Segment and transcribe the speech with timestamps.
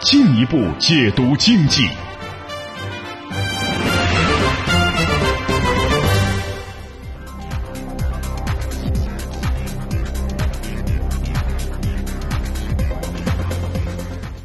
[0.00, 2.07] 进一步解读经济。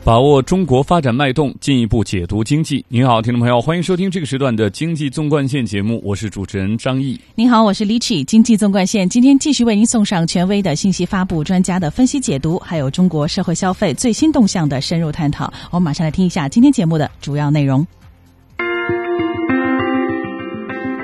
[0.06, 2.84] 把握中国发展脉动，进一步解读经济。
[2.90, 7.18] 您好，听众朋友，欢迎收听这个时段的《经济纵贯线》节目，我是主持人张毅。
[7.36, 8.22] 您好，我是李启。
[8.22, 15.46] 经济纵贯线今天继续为您送上权威的信息发布、专家的分析解读，还有中国社会消费最新动向的深入探讨。
[15.72, 17.88] 我们马上来听一下今天节目的主要内容。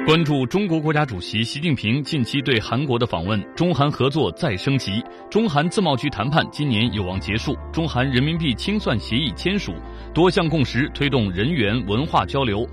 [0.10, 5.04] 关注中国国家主席习近平近期对韩国的访问，中韩合作再升级。
[5.30, 9.72] 中韩自贸区谈判今年有望结束，中韩人民币清算协议签署，
[10.12, 12.68] 多项共识推动人员文化交流。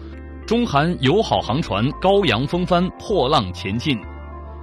[0.46, 3.98] 中韩友好航船高扬风帆，破浪前进。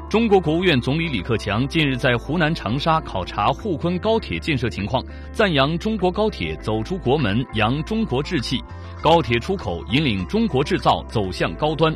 [0.09, 4.99] 中国国务院总理李克强近日在湖南长沙考察沪昆高铁建设情况，
[5.31, 8.59] 赞扬中国高铁走出国门，扬中国志气，
[8.99, 11.95] 高铁出口引领中国制造走向高端。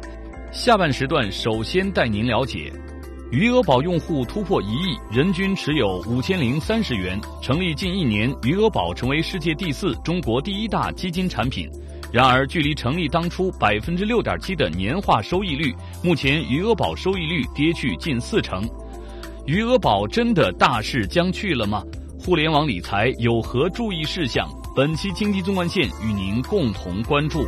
[0.52, 2.72] 下半时段首先带您了解，
[3.31, 7.20] 余额宝用户突破一亿，人均持有五千零三十元。
[7.42, 11.70] 成立近一年，余额宝成为世界第四、中国第一大基金产品。
[12.14, 18.67] 然而，距离成立当初百分之六点七的年化收益率，目前余额宝收益率跌去近四成。
[19.45, 21.84] 余额宝真的大势将去了吗？
[22.17, 24.48] 互联网理财有何注意事项？
[24.76, 27.45] 本期经济纵贯线与您共同关注。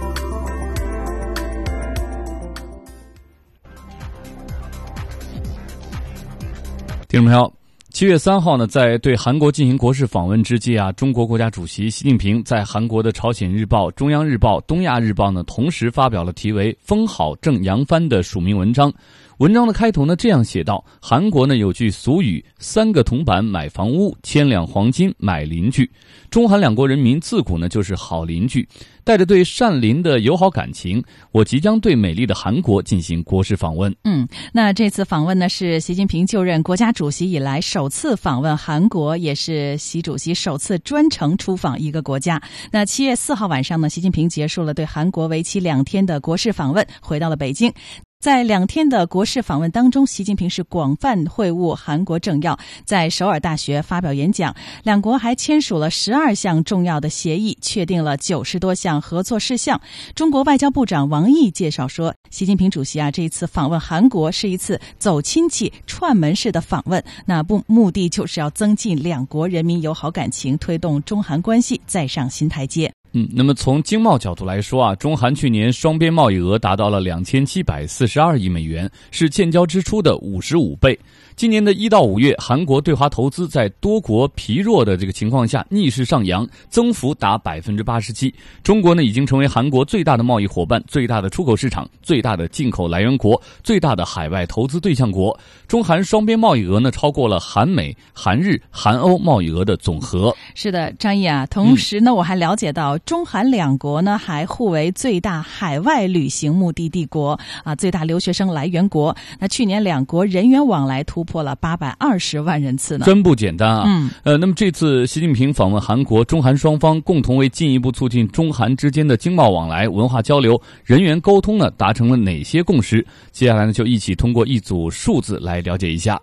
[7.10, 7.52] 听众朋友，
[7.90, 18.94] 七月三号呢，在对韩国进行国事访问之际啊，中国国家主席习近平在韩国的《朝鲜日报》、《中央日报》、《东亚日报》呢，同时发表了题为“封好正扬帆”的署名文章。
[19.40, 25.90] 文章的开头呢，这样写道：“韩国呢有句俗语，三个铜板买房屋，千两黄金买邻居。
[26.30, 28.68] 中韩两国人民自古呢就是好邻居，
[29.06, 31.02] 带着对善邻的友好感情，
[31.32, 42.42] 我即将对美丽的韩国进行国事访问。”嗯，那这次访问呢是习近平就任国家主席以来首次访问韩国，也是习主席首次专程出访一个国家。
[42.72, 47.74] 那七月四号晚上呢，习近平结束了对韩国为期两天的国事访问，回到了北京。
[48.22, 54.54] 在两天的国事访问当中，习近平是广泛会晤韩国政要，在首尔大学发表演讲。
[54.84, 59.80] 两国还签署了十二项重要的协议，确定了九十多项合作事项。
[60.16, 72.92] 中国外交部长王毅介绍说，习近平主席啊，这一次访问韩国是一次走亲戚串门式的访问，那不目的就是要增进两国人民友好感情，推动中韩关系再上新台阶。
[73.14, 80.98] 嗯，那么从经贸角度来说啊，中韩去年双边贸易额达到了两千七百四十二亿美元，是建交之初的五十五倍。
[81.36, 88.34] 今年的一到五月，韩国对华投资在多国疲弱的这个情况下逆势上扬，增幅达百分之八十七。
[88.62, 95.38] 中国呢，已经成为韩国最大的贸易伙伴、最大的出口市场、最大的进口来源国、最大的海外投资对象国。
[95.66, 100.36] 中韩双边贸易额呢，超过了韩美、韩日、韩欧贸易额的总和。
[100.56, 109.16] 是的，张毅啊，同时呢，我还了解到，中韩两国呢还互为最大海外旅行目的地国啊，最大留学生来源国。
[109.40, 113.84] 那去年两国人员往来突破了八百二十万人次呢，真不简单啊！
[113.88, 123.06] 嗯，呃，那么这次习近平访问韩国，中韩双方共同为进一步促进中韩之间的经贸往来、文化交流、人员沟通呢，达成了哪些共识？
[123.32, 126.20] 接下来呢，就一起通过一组数字来了解一下。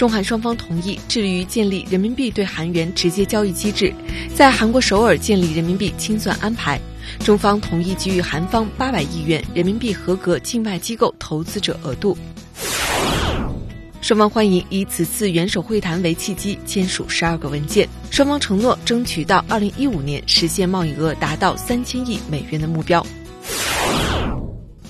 [0.00, 3.92] 中韩双方同意致力于建立人民币对韩元直接交易机制，
[4.34, 6.80] 在韩国首尔建立人民币清算安排。
[7.18, 12.16] 中方同意给予韩方八百亿元人民币合格境外机构投资者额度。
[14.00, 23.06] 双方欢迎以此次元首会谈为契机签署十二个文件，双方承诺争取到二零一五年实现贸易额达到三千亿美元的目标。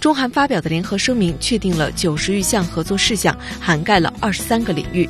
[0.01, 5.07] 中韩发表的联合声明确定了九十余项合作事项，涵盖了二十三个领域。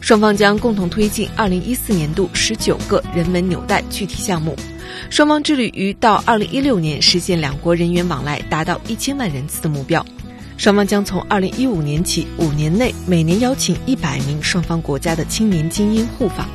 [0.00, 4.56] 双方将共同推进二零一四年度十九个人文纽带具体项目。
[5.08, 10.04] 双方致力于到二零一六年实现两国人员往来达到一千万人次的目标。
[10.56, 16.48] 双方将从二零一五年起五年内每年邀请一百名双方国家的青年精英互访。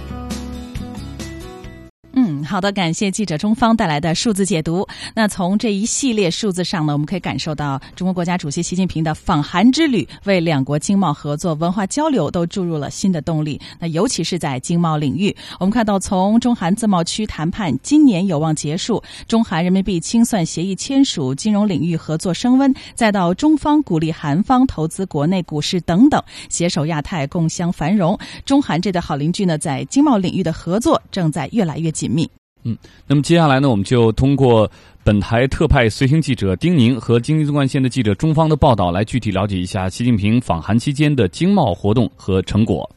[2.52, 4.86] 好的，感谢记者中方带来的数字解读。
[5.16, 13.58] 那从这一系列数字上呢，我们可以感受到中国国家主席习近平的访韩之旅，为两国经贸合作、文化交流都注入了新的动力。
[13.80, 28.20] 那尤其是在经贸领域，我们看到从中韩自贸区谈判今年有望结束，中韩人民币清算协议签署，金融领域合作升温，再到中方鼓励韩方投资国内股市等等，携手亚太共襄繁荣。
[28.44, 32.30] 中韩这对好邻居呢，在经贸领域的合作正在越来越紧密。
[32.64, 32.78] 嗯，
[33.08, 34.70] 那么接下来呢，我们就通过
[35.04, 42.90] 本台特派随行记者丁宁和经济纵贯线的记者中方的报道，来具体了解一下习近平访韩期间的经贸活动和成果。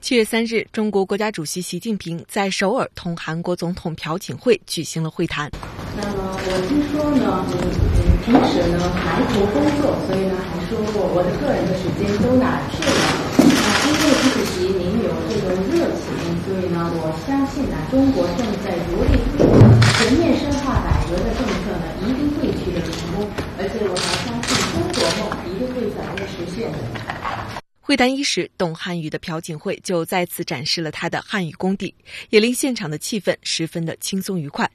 [0.00, 5.50] 七月三日，中国国家主席习近平在首尔同韩国总统朴槿惠举行了会谈。
[5.96, 7.44] 那么我听说呢，
[8.24, 13.33] 平时呢埋头工作，所以呢还说过我的个人的时间都哪去了？
[14.32, 16.06] 主席您有这个热情。
[16.44, 19.52] 所以呢，我相信呢，中国正在着力推动
[19.96, 23.26] 全面深化改革的政策呢，一定会取得成功。
[23.58, 26.70] 而且我还相信，中国梦一定会早日实现。
[27.80, 31.94] 会谈伊始，懂汉语的朴槿惠就再次展示了他的汉语功底，
[32.30, 34.70] 也令现场的气氛十分的轻松愉快。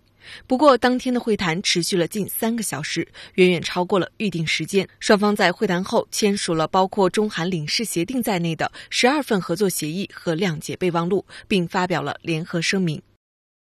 [0.48, 4.88] 不过，当天的会谈持续了近三个小时，远远超过了预定时间。
[5.00, 13.02] 双方在会谈后签署了包括中韩领事协定在内的十二份合作协议和谅解备忘录，并发表了联合声明。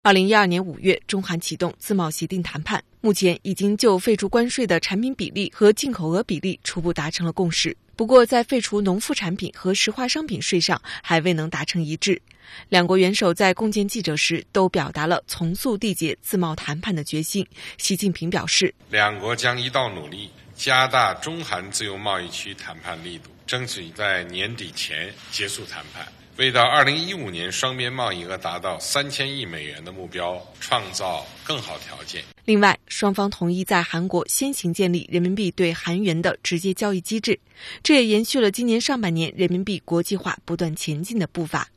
[0.02, 7.76] 二零一二年五月，中韩启动自贸协定谈判，目前已经就废除关税的产品比例和进口额比例初步达成了共识。
[7.96, 12.22] 不过，在废除农副产品和石化商品税上还未能达成一致。
[12.68, 17.46] 两国元首在共建记者时都表达了从速缔结自贸谈判的决心。
[17.78, 26.06] 习近平表示，两国将一道努力，加大中韩自由贸易区谈判力度，争取在年底前结束谈判。
[26.40, 32.24] 为到二零一五年双边贸易额达到三千亿美元的目标创造更好条件。
[32.46, 37.38] 另外，双方同意在韩国先行建立人民币对韩元的直接交易机制，
[37.84, 41.68] 这也延续了今年上半年人民币国际化不断前进的步伐。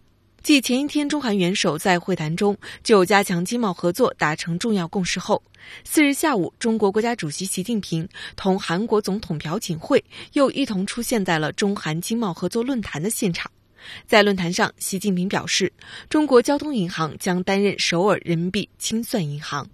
[0.44, 5.42] 继前一天中韩元首在会谈中就加强经贸合作达成重要共识后，
[5.82, 10.04] 四日下午，中国国家主席习近平同韩国总统朴槿惠
[10.34, 13.50] 又一同出现在了中韩经贸合作论坛的现场。
[14.06, 15.72] 在论坛上，习近平表示，
[16.08, 19.66] 中国交通银行将担任首尔人民币清算银行。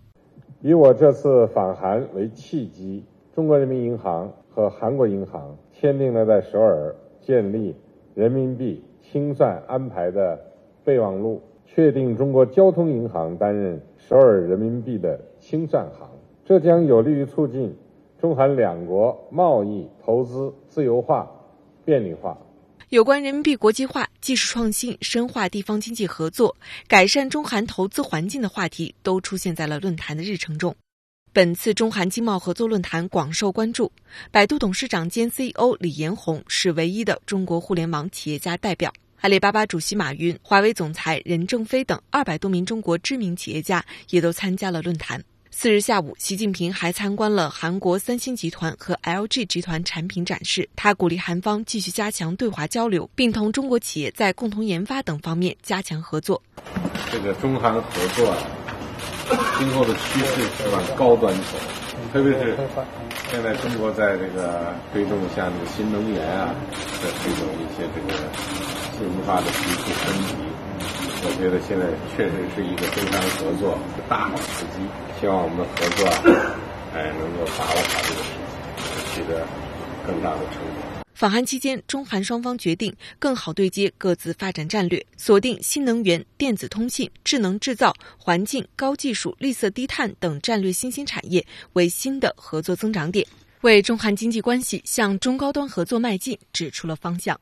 [0.60, 7.76] 以我这次访韩为契机，中国人民银行和韩国银行签订了在首尔建立
[8.14, 10.38] 人民币清算安排的
[10.84, 16.08] 备忘录，确定中国交通银行担任首尔人民币的清算行。
[16.44, 17.76] 这将有利于促进
[18.18, 21.30] 中韩两国贸易、投资自由化、
[21.84, 22.38] 便利化。
[22.90, 26.56] 有关人民币国际化、技术创新、深化地方经济合作、
[26.86, 30.74] 改善中韩投资环境的话题都出现在了论坛的日程中。
[31.30, 33.92] 本次中韩经贸合作论坛广受关注，
[34.30, 45.22] 百度董事长兼 CEO 李彦宏是唯一的中国互联网企业家代表，阿里巴巴主席马云、华为总裁任正非等二百多名中国知名企业家也都参加了论坛。
[45.60, 50.68] 四日下午，习近平还参观了韩国三星集团和 LG 集团产品展示。
[50.76, 56.40] 他鼓励韩方继续加强对华交流，并同中国企业在共同研发等方面加强合作。
[57.10, 58.38] 这个中韩合作啊，
[59.58, 61.58] 今后的趋势是往高端走，
[62.12, 62.56] 特别是
[63.28, 66.54] 现在中国在这个推动像这个新能源啊，
[67.02, 68.16] 在推动一些这个
[68.96, 70.34] 自动化的技术升级。
[71.20, 71.84] 我觉得现在
[72.14, 74.86] 确实是一个中韩合作的大好时机，
[75.20, 76.56] 希望我们的合作啊，
[76.94, 79.46] 哎，能够把握好这个时机，取得
[80.06, 81.02] 更大的成果。
[81.14, 93.26] 访韩期间，中韩双方决定更好对接各自发展战略，锁定新能源、电子通信、智能制造、环境、高技术、绿色低碳等战略新兴产业为新的合作增长点，
[93.62, 97.36] 为中韩经济关系向中高端合作迈进指出了方向。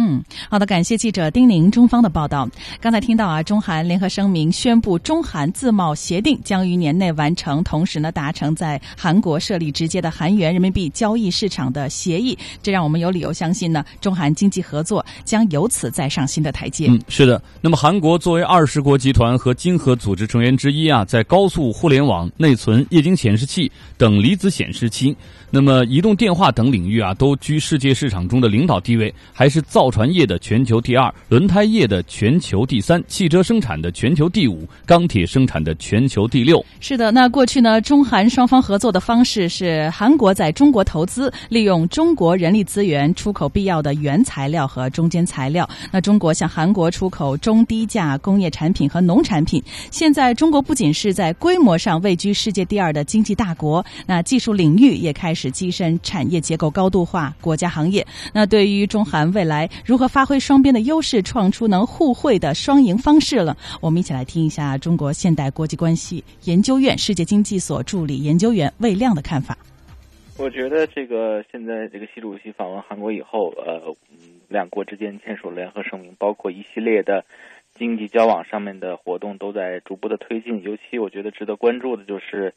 [0.00, 2.48] 嗯，好的，感谢记者丁宁中方的报道。
[2.80, 12.38] 刚才听到啊，中韩联合声明宣布，中韩自贸协定将于年内完成，同时呢，达成在韩国设立直接的韩元人民币交易市场的协议。
[12.62, 16.86] 这让我们有理由相信呢，中韩经济合作将由此再上新的台阶。
[16.88, 17.42] 嗯，是的。
[17.60, 25.16] 那么，韩国作为二十国集团和经合组织成员之一啊，在高速互联网、内存、液晶显示器等离子显示器，
[25.50, 29.87] 那么移动电话等领域啊，都居世界市场中的领导地位，还是造。
[29.88, 36.62] 造船业的全球第二，轮胎业的全球第三，汽车生产的全球第五，钢铁生产的全球第六。
[36.78, 45.66] 是的，那过去呢，中韩双方合作的方式是韩国在中国投资，利用中国人力资源出口必要的原材料和中间材料。
[45.90, 49.62] 那中国向韩国出口中低价工业产品和农产品。
[49.90, 58.06] 现在中国不仅是在规模上位居世界第二的经济大国，那技术领域也开始跻身产业结构高度化国家行业。
[58.34, 69.56] 那对于中韩未来如何发挥双边的优势，创出能互惠的双赢方式了，我们一起来听一下中国现代国际关系研究院世界经济所助理研究员魏亮的看法。
[70.38, 73.94] 我觉得这个现在这个习主席访问韩国以后，呃，
[74.48, 77.24] 两国之间签署联合声明，包括一系列的
[77.74, 80.62] 经济交往上面的活动都在逐步的推进。
[80.62, 82.54] 尤其我觉得值得关注的就是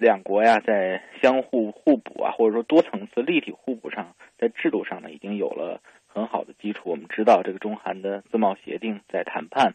[0.00, 5.82] 两国呀，在相互互补啊，或者说多层次立体互补上，在制度上呢，已经有了
[6.18, 6.90] 很好的基础。
[6.90, 9.74] 我们知道，这个中韩的自贸协定在谈判，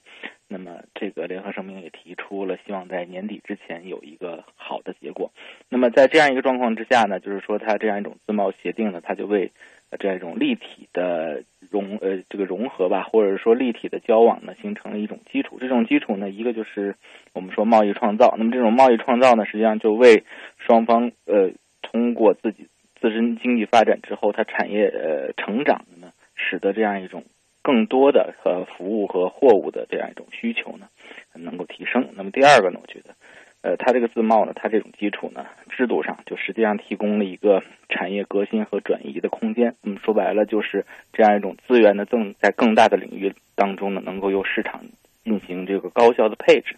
[0.50, 5.32] 那么这个联合声明也提出了希望在年底之前有一个好的结果。
[5.70, 9.52] 那么在这样一个状况之下呢，就是说它这样一种自贸协定呢，它就为
[10.00, 15.58] 这样一种立体的融呃这个融合吧，或者说立体的交往呢，形成了一种基础。
[15.62, 16.96] 这种基础呢，一个就是
[17.32, 18.36] 我们说贸易创造。
[18.38, 20.26] 那么这种贸易创造呢，实际上就为
[20.58, 22.68] 双方呃通过自己
[23.00, 26.12] 自身经济发展之后，它产业呃成长的呢，
[26.50, 27.24] 使得这样一种
[27.62, 30.88] 更多的呃服务和货物的这样一种需求呢，
[31.34, 32.10] 能够提升。
[32.16, 33.16] 那么第二个呢，我觉得。
[33.66, 39.76] 呃，它这个自贸呢，它这种基础呢，制度上就实际上提供了一个产业革新和转移的空间。
[39.84, 44.84] 嗯，说白了就是这样一种资源呢，更在更大的领域当中呢，能够由市场
[45.24, 46.76] 进行这个高效的配置。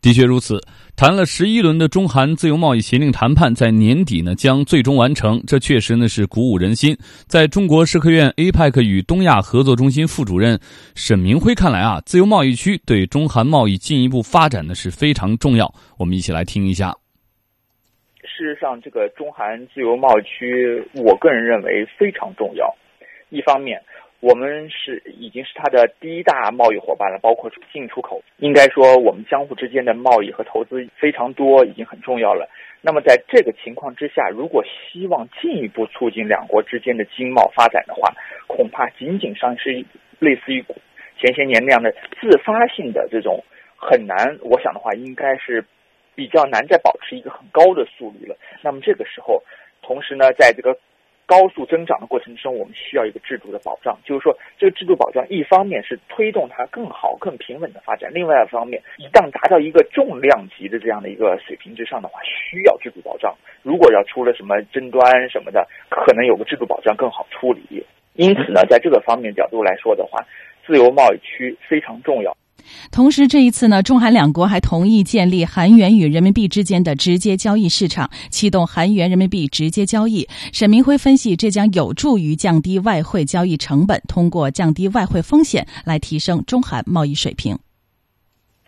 [0.00, 0.60] 的确如此，
[0.96, 6.96] 谈了十一轮的中韩自由贸易协定谈判，在年底呢将最终完成，这确实呢是鼓舞人心。
[7.26, 10.58] 在中国社科院 APEC 与东亚合作中心副主任
[10.94, 15.74] 沈明辉看来啊，自由贸易区对中韩贸易进一步发展呢是非常重要。
[15.98, 16.94] 我们一起来听一下。
[18.22, 22.72] 事实上，这个中韩自由贸易区，我个人认为非常重要。
[23.30, 23.82] 一方面，
[24.20, 28.20] 我们是已经是它的第一大贸易伙伴了，包括进出口。
[28.38, 32.48] 应该说，我们相互之间的贸易和投资非常多，已经很重要了。
[32.80, 38.12] 那么，在这个情况之下，如果希望进一步促进两国之间的经贸发展的话，
[38.46, 39.84] 恐怕仅仅上是
[40.18, 40.64] 类似于
[41.20, 43.44] 前些年那样的自发性的这种
[43.76, 44.38] 很难。
[44.42, 45.64] 我想的话，应该是
[46.16, 48.36] 比较难再保持一个很高的速率了。
[48.62, 49.42] 那么这个时候，
[49.82, 50.76] 同时呢，在这个
[51.28, 63.36] 高速增长的过程中，我们需要一个制度的保障，就是说，这个制度保障一方面是推动它更好、更平稳的发展，另外一方面，一旦达到一个重量级的这样的一个水平之上的话，需要制度保障。
[63.62, 67.84] 如果要出了什么争端什么的，可能有个制度保障更好处理。
[68.14, 70.24] 因此呢，在这个方面角度来说的话，
[70.66, 72.34] 自由贸易区非常重要。
[72.90, 80.28] 同时，这一次呢，中韩两国还同意建立韩元与人民币之间的直接交易市场，启动韩元人民币直接交易。
[80.52, 87.58] 沈明辉分析，这将有助于降低外汇交易成本，通过降低外汇风险来提升中韩贸易水平。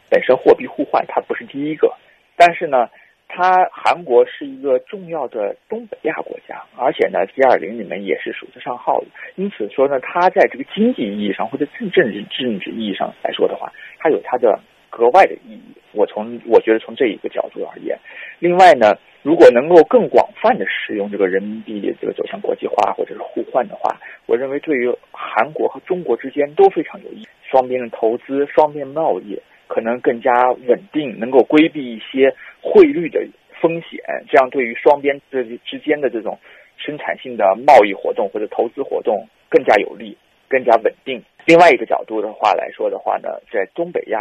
[0.09, 1.89] 本身货币互换它不是第一个，
[2.37, 2.89] 但是呢。
[3.33, 9.07] 它韩国是一个重要的东北亚国家，而且呢，G 二零里面也是数得上号的。
[9.37, 14.59] 因此说呢，它在这个经济意义上或者政政治政治意义上来说的话，它有它的
[14.91, 15.63] 格外的意义。
[15.93, 17.99] 我从我觉得从这一个角度而言，
[18.39, 23.97] 另外呢，如果能够更广泛的使用这个人民币这个走向国际化或者是互换的话，
[24.27, 27.27] 我认为对于韩国和中国之间都非常有益。
[27.49, 29.37] 双边的投资、双边贸易
[29.71, 32.35] 可能更加稳定，能够规避一些。
[32.63, 33.19] 汇率的
[33.59, 33.99] 风险，
[34.29, 36.39] 这样对于双边之之间的这种
[36.77, 40.15] 生产性的贸易活动或者投资活动更加有利、
[40.47, 41.23] 更加稳定。
[41.47, 44.19] 另外一个角度的话来说的话呢，在东北亚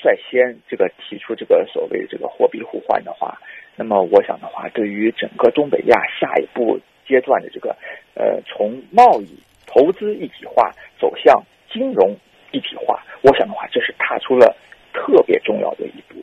[0.00, 3.36] 率先这个提出这个所谓这个货币互换的话，
[3.74, 6.78] 那么我想的话，对于整个东北亚下一步
[7.08, 7.74] 阶段的这个
[8.14, 11.42] 呃从贸易、投资一体化走向
[11.72, 12.16] 金融
[12.52, 14.54] 一体化，我想的话，这是踏出了
[14.92, 16.14] 特别重要的一步。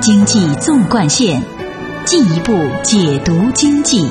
[0.00, 1.42] 经济纵贯线，
[2.04, 2.52] 进一步
[2.82, 4.06] 解读经济。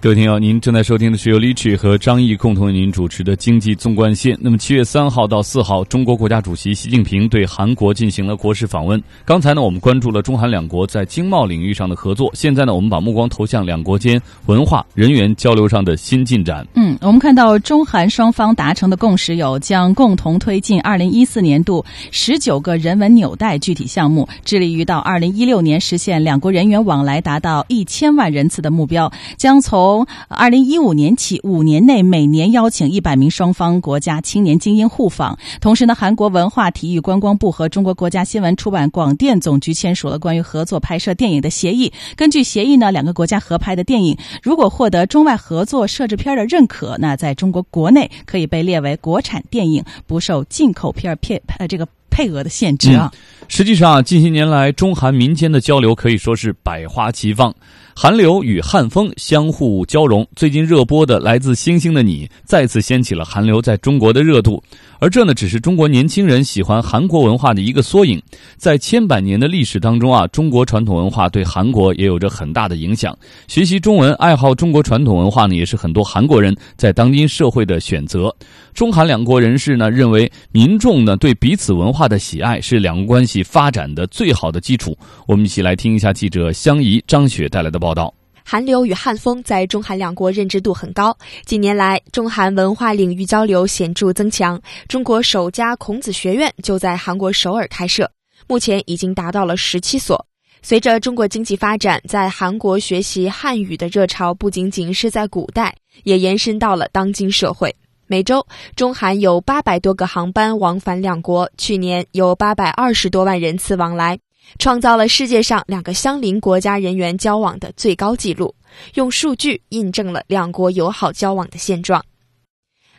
[0.00, 4.32] 各位听友，您正在收听的是由李曲和张毅共同为您主持的《经济纵贯线》。
[4.40, 9.02] 那么，七月三号到四号，中国国家主席习近平对韩国进行了国事访问。
[9.24, 12.30] 刚才呢，我们关注了中韩两国在经贸领域上的合作。
[12.32, 16.64] 现在呢，我们把目光投向两国间文化人员交流上的新进展。
[16.76, 35.38] 嗯，我们看到中韩双方达成的共识有将共同推进二零一四年度十九个人文纽带具体项目，致力于到二零一六年实现两国人员往来达到一千万人次的目标，将从从二零一五年起，五年内每年邀请一百名双方国家青年精英互访。
[35.62, 41.90] 同时呢，韩国文化体育观光部和中国国家新闻出版广电总局签署了关于合作拍摄电影的协议。
[42.16, 53.12] 根据协议呢，两个国家合拍的电影如果获得中外合作摄制片的认可，那在中国国内可以被列为国产电影，不受进口片片呃这个配额的限制啊。
[53.46, 57.54] 实际上，近些年来中韩民间的交流可以说是百花齐放。
[57.94, 64.60] 韩流与汉风相互交融，最近热播的《来自星星的你》再次掀起了韩流在中国的热度。
[65.00, 68.20] 而这呢，只是中国年轻人喜欢韩国文化的一个缩影。
[68.56, 73.16] 在千百年的历史当中啊，中国传统文化对韩国也有着很大的影响。
[73.46, 78.34] 学习中文、爱好中国传统文化呢，也是很多韩国人在当今社会的选择。
[78.74, 84.96] 中韩两国人士呢，认为民众呢对彼此文化的喜爱是两国关系发展的最好的基础。
[85.26, 88.12] 我们一起来听一下记者香怡、张雪带来的报道。
[88.50, 91.14] 韩流与汉风在中韩两国认知度很高，
[91.44, 94.58] 近年来中韩文化领域交流显著增强。
[94.88, 98.10] 中国首家孔子学院就在韩国首尔开设，
[98.46, 100.24] 目前已经达到了十七所。
[100.62, 107.76] 随着中国经济发展，在韩国学习汉语的热潮不仅仅是在古代，也延伸到了当今社会。
[108.06, 114.18] 每周，中韩有八百多个航班往返两国，去年有八百二十多万人次往来，
[114.58, 118.54] 创造了世界上两个相邻国家人员交往的最高纪录，
[118.94, 122.04] 用数据印证了两国友好交往的现状。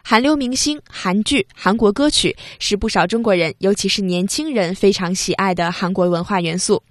[0.02, 6.82] 韩流明星、韩剧、韩国歌曲是不少中国人，尤其是年轻人非常喜爱的韩国文化元素。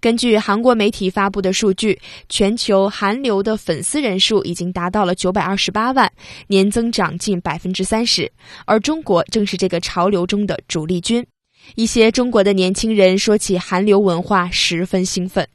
[0.00, 1.98] 根据韩国媒体发布的数据，
[2.28, 6.12] 全球韩流的粉丝人数已经达到了九百二十八万，
[6.46, 8.30] 年增长近百分之三十。
[8.64, 11.26] 而中国正是这个潮流中的主力军。
[11.74, 15.46] 一些中国的年轻人说起韩流文化，十分兴奋。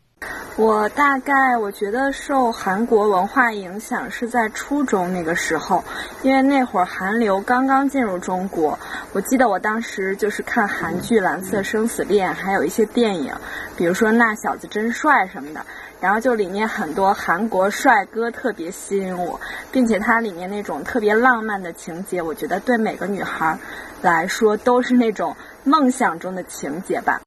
[0.55, 5.83] 我大概我觉得受韩国文化影响是在初中那个时候，
[6.21, 8.77] 因为那会儿韩流刚刚进入中国。
[9.13, 13.33] 我记得我当时就是看韩剧《蓝色生死恋》，还有一些电影，
[13.75, 15.65] 比如说《那小子真帅》什么的。
[15.99, 19.39] 然后就里面很多韩国帅哥特别吸引我，
[19.71, 23.57] 并且它里面那种特别浪漫的情节，我觉得对每个女孩
[24.01, 25.33] 来说都是那种
[25.65, 27.21] 梦想中的情节吧。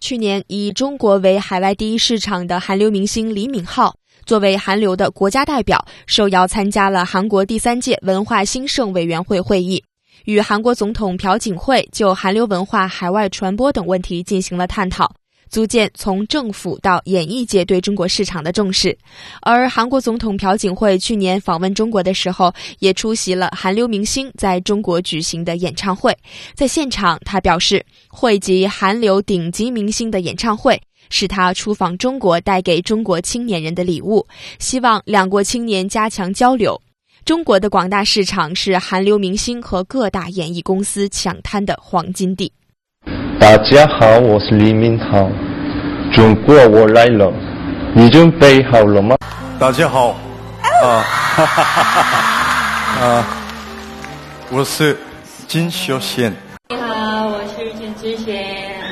[0.00, 3.92] 去年以中国为海外第一市场的韩流明星李敏镐，
[4.24, 9.84] 作为韩流的国家代表，受邀参加了韩国第三届文化兴盛委员会会议，
[10.24, 15.12] 与韩国总统朴槿惠就韩流文化海外传播等问题进行了探讨。
[15.50, 18.96] 足见从政府到演艺界对中国市场的重视，
[19.42, 26.16] 而韩国总统朴槿惠去年访问中国的时候，也出席了韩流明星在中国举行的演唱会。
[26.54, 34.24] 在现场，他表示，汇集韩流顶级明星的演唱会是他出访中国带给中国青年人的礼物，
[34.60, 36.80] 希望两国青年加强交流。
[37.24, 42.50] 中国的广大市场是韩流明星和各大演艺公司抢滩的黄金地。
[43.40, 45.26] 大家好，我是李明浩，
[46.12, 47.32] 中国我来了，
[47.94, 49.16] 你准备好了吗？
[49.58, 50.10] 大家好，
[50.84, 53.26] 啊，哈哈哈哈啊，
[54.52, 54.94] 我是
[55.48, 56.30] 金秀贤。
[56.68, 58.34] 你好，我是金志贤。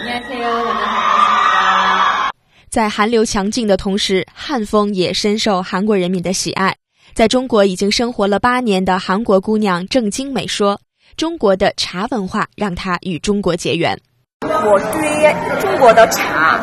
[0.06, 0.42] 你
[0.82, 2.30] 好，
[2.70, 6.74] 在韩流强劲的同时，汉风也深受韩国人民的喜爱。
[7.12, 10.80] 在中国已经生活了八年的韩国姑娘郑金美说
[11.18, 13.94] ：“中国的茶文化让她与中国结缘。”
[14.46, 16.60] 我对中国的茶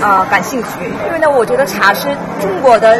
[0.00, 0.68] 啊感兴趣，
[1.06, 2.06] 因为呢，我觉得茶是
[2.40, 2.96] 中国的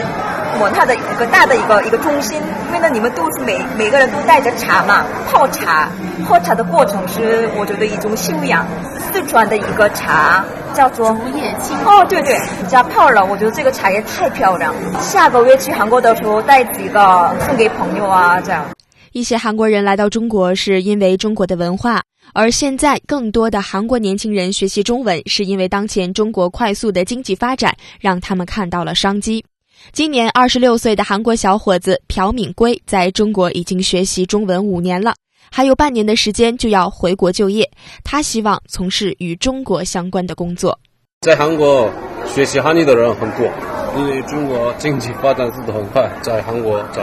[0.61, 2.41] 文化的一个大的一个一个中心。
[2.67, 5.89] 因为呢，你们都是每每个人都带着茶嘛，泡茶，
[6.27, 8.67] 泡茶的过程是我觉得一种修养。
[9.13, 14.75] 四川的一个茶叫做竹叶青哦，对对，加泡了，我觉得这个茶叶太漂亮。
[15.01, 18.65] 下个月去韩国的时候带几个送给朋友啊，这样。
[19.13, 22.03] 一些韩国人来到中国是因为中国的文化。
[22.35, 29.45] 而现在，更多的韩国年轻人学习中文，是因为当前中国快速的经济发展让他们看到了商机。
[29.93, 35.15] 今年二十六岁的韩国小伙子朴敏圭在中国已经学习中文五年了，
[35.51, 37.71] 还有半年的时间就要回国就业。
[38.05, 40.79] 他希望从事与中国相关的工作。
[41.21, 41.91] 在韩国
[42.27, 43.51] 学习汉语的人很多，
[43.97, 47.03] 因为中国经济发展速度很快，在韩国找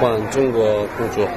[0.00, 1.28] 换中国工作。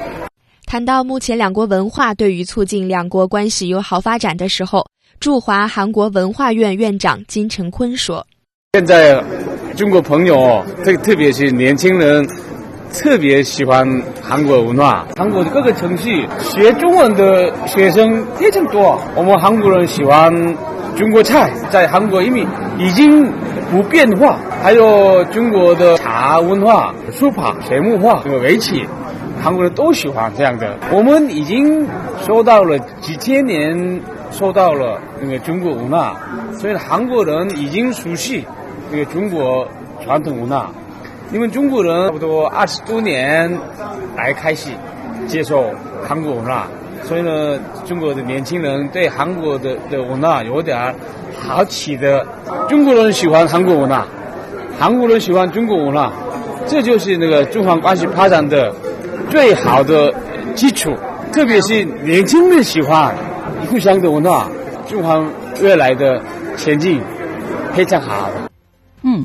[0.68, 4.84] 谈到目前两国文化对于促进两国关系友好发展的时候，
[5.18, 8.26] 驻华韩国文化院院长金成坤说
[8.76, 9.24] ：“现在
[9.78, 12.28] 中国朋友，特特别是年轻人，
[12.92, 13.88] 特别喜欢
[14.20, 15.08] 韩国文化。
[15.16, 19.00] 韩国的各个城市学中文的学生非常多。
[19.16, 20.30] 我们韩国人喜欢
[20.94, 22.46] 中国菜，在韩国因为
[22.78, 23.32] 已经
[23.70, 28.84] 不变化，还有中国的茶文化、书法、水墨画、这个围棋。”
[29.42, 30.76] 韩国人都喜欢这样的。
[30.92, 31.86] 我们已经
[32.26, 36.16] 收到了几千年，收到了那个中国文化，
[36.58, 38.44] 所以韩国人已经熟悉
[38.90, 39.66] 这个中国
[40.04, 40.70] 传统文化。
[41.32, 43.58] 因为中国人差不多二十多年
[44.16, 44.70] 来开始
[45.26, 45.66] 接受
[46.06, 46.66] 韩国文化，
[47.04, 50.94] 所以呢，中国的年轻人对韩国的的文化有点
[51.38, 52.26] 好奇的。
[52.68, 54.06] 中国人喜欢韩国文化，
[54.78, 56.12] 韩国人喜欢中国文化，
[56.66, 58.74] 这就是那个中韩关系发展的。
[59.30, 60.12] 最好的
[60.54, 60.90] 基础，
[61.32, 63.14] 特别是年轻人喜欢
[63.68, 64.48] 故乡的文化，
[64.88, 65.22] 中华
[65.62, 66.20] 未来的
[66.56, 67.00] 前进
[67.74, 68.30] 非常好。
[69.02, 69.24] 嗯。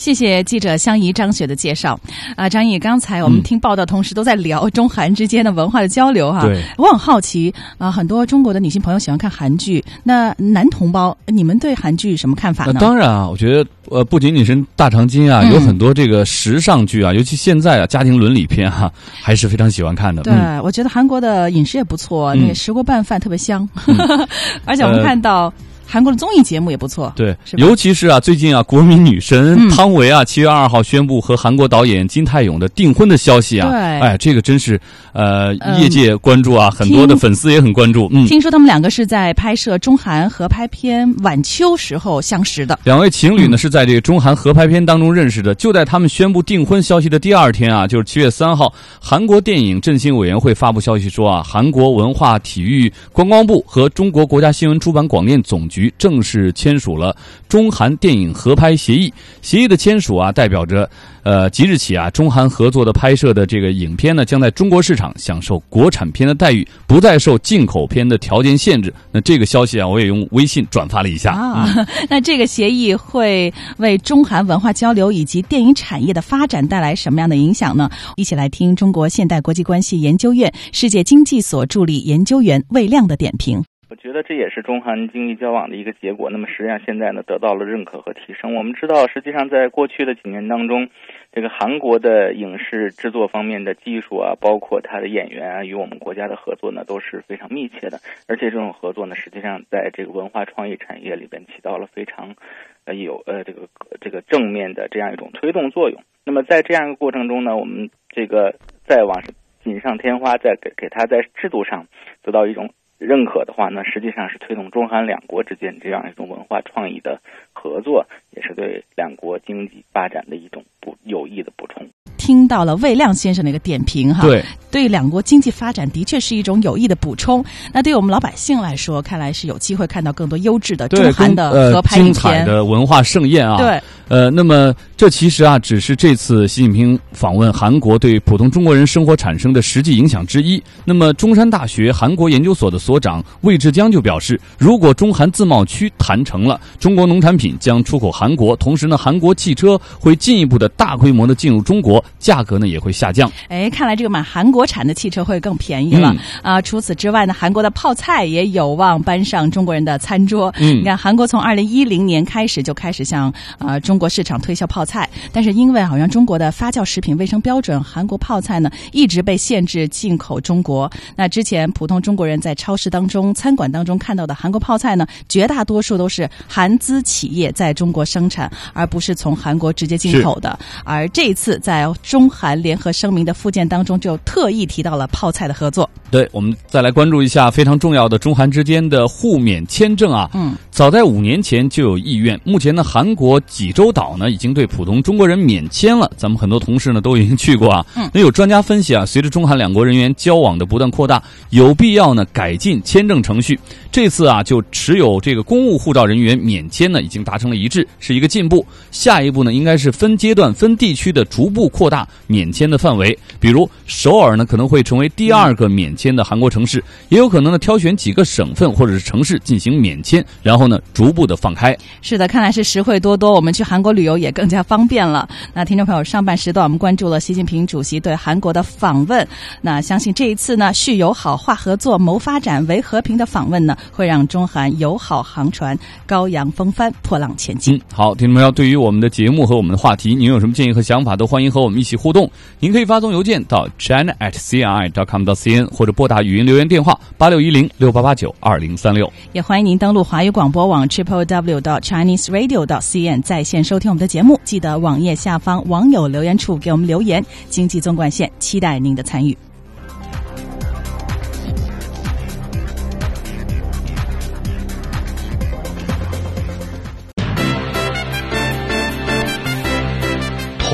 [0.00, 2.00] 谢谢记者香怡张雪的介绍。
[2.34, 6.40] 啊，张毅，刚才我们听报道，同时都在聊中韩之间的文化的交流哈。
[6.40, 12.80] 对，我很好奇啊，很多中国的女性朋友喜欢看韩剧，那男同胞，你们对韩剧什么看法呢？
[12.80, 20.22] 当然啊，我觉得呃，不仅仅是大长今啊，有很多这个时尚剧啊，尤其现在啊，家庭伦理片哈，还是非常喜欢看的。
[20.22, 20.32] 对，
[20.62, 23.68] 我觉得韩国的饮食也不错，那个石锅拌饭特别香，
[24.64, 25.52] 而且我们看到。
[25.90, 34.80] 韩国的综艺节目也不错，对，尤其是啊，最近啊，国民女神汤唯啊，七月二号宣布和韩国导演金泰勇的订婚的消息啊，对，哎，这个真是
[35.12, 38.08] 呃，业界关注啊，很多的粉丝也很关注。
[38.12, 42.78] 嗯，听说他们两个是在拍摄中韩合拍片《晚秋》时候相识的。
[42.84, 45.56] 两位情侣呢是在这个中韩合拍片当中认识的。
[45.56, 55.79] 就在他们宣布订婚消息的第二天啊，就是七月三号，韩国电影振兴委员会发布消息说啊，韩国文化体育观光部和中国国家新闻出版广电总局。
[55.80, 57.16] 于正式签署了
[57.48, 59.12] 中韩电影合拍协议。
[59.40, 60.88] 协议的签署啊，代表着
[61.22, 68.92] 呃，即日起啊，中韩合作的拍摄的这个影片呢，将在中国市场享受国产片的待遇，不再受进口片的条件限制。
[69.10, 71.68] 那这个消息啊，我也用微信转发了一下啊。
[72.08, 77.90] 那这个协议会为中韩文化交流以及电影产业的发展带来什么样的影响呢？
[78.16, 83.62] 一起来听中国现代国际关系研究院世界经济所助理研究员魏亮的点评。
[83.90, 86.30] 我觉得这也是中韩经济交往的一个结果。
[86.30, 88.54] 那么实际上现在呢，得到了认可和提升。
[88.54, 90.88] 我们知道，实际上在过去的几年当中，
[91.32, 97.98] 这个韩国的影视制作方面的技术啊，包括它的演员啊，与我们国家的合作呢都是非常密切的。
[98.28, 102.36] 而且这种合作呢，实际上在这个文化创意产业里边起到了非常
[102.84, 103.68] 呃有呃这个
[104.00, 106.00] 这个正面的这样一种推动作用。
[106.24, 108.54] 那么在这样一个过程中呢，我们这个
[108.86, 109.20] 再往
[109.64, 111.88] 锦上添花，再给给它在制度上
[112.22, 112.70] 得到一种。
[113.00, 117.20] 认可的话那，实际上是推动中韩两国之间这样一种文化创意的
[117.54, 121.88] 合作，也是对两国经济发展的一种补有益的补充。
[122.30, 127.44] 听到了魏亮先生的一个点评哈，对，对两国经济发展的确是一种有益的补充。
[127.72, 133.56] 那对于我们老百姓来说，看来是有机会看到更多优质的中韩的合拍精彩的文化盛宴啊。
[133.56, 140.62] 对，呃，那么这其实啊，只是这次习近平访问韩国对普通中国人生活产生的实际影响之一。
[140.84, 152.02] 那么中山大学韩国研究所的所长魏志江就表示，如果中韩自贸区谈成了，中国农产品将出口韩国，同时呢，韩国汽车会进一步的大规模的进入中国。
[152.20, 153.28] 价格呢也会下降。
[153.48, 156.60] 哎，看来这个买韩国产的汽车会更便宜了啊！
[156.60, 160.54] 除此之外呢，韩国的泡菜也有望搬上中国人的餐桌。
[160.58, 170.90] 嗯，你看，韩国从二零一零年开始就开始向啊中国市场推销泡菜，但是因为好像中国的发酵食品卫生标准，韩国泡菜呢一直被限制进口中国。
[171.16, 180.58] 那之前普通中国人在超市当中、餐馆当中看到的韩国泡菜呢，绝大多数都是韩资企业在中国生产，而不是从韩国直接进口的。
[180.84, 185.88] 而这一次在中韩联合声明的附件当中，就特意提到了泡菜的合作。
[186.10, 190.28] 对，我们再来关注一下非常重要的中韩之间的互免签证啊。
[190.34, 196.10] 嗯，早在五年前就有意愿，目前呢，韩国济州岛呢已经对普通中国人免签了。
[196.16, 197.86] 咱们很多同事呢都已经去过啊。
[197.94, 203.56] 嗯，那有专家分析啊，随着中韩两国人员交往的不断扩大，有必要呢改进签证程序。
[203.92, 208.66] 这次啊，就持有这个公务护照人员免签呢，已经达成了一致，是一个进步。
[208.90, 211.99] 下一步呢，应该是分阶段、分地区的逐步扩大。
[212.26, 221.76] 免签的范围，比如首尔呢可能会成为第二个免签的韩国城市，也有可能呢挑选几个省份或者是城市进行免签，然后呢逐步的放开。
[222.02, 223.34] 是的，看来是实惠多多。
[223.34, 225.28] 我们去韩国旅游也更加方便了。
[225.54, 229.26] 那听众朋友，上半时段我们关注了习近平主席对韩国的访问，
[229.60, 237.76] 那相信这一次呢，续友好、化合作、谋发展、为和平的访问呢，会让中韩友好航船高扬风帆、破浪前进。
[237.76, 242.30] 嗯，好，听众朋友，对于我们的节目和我们的话题，您有什么建议和想法，都欢迎和我们一起互动。
[242.58, 244.88] 您可以发送邮件到 China at C I.
[244.90, 249.10] dot com 到 cn，或者拨打语音留言电话八六一零六八八九二零三六。
[249.32, 254.38] 也欢迎您登录华语广播网 triple w dot chinese radio dot cn 在线收听我们的节目。
[254.44, 257.24] 记得网页下方网友留言处给我们留言。
[257.48, 259.36] 经济纵贯线，期待您的参与。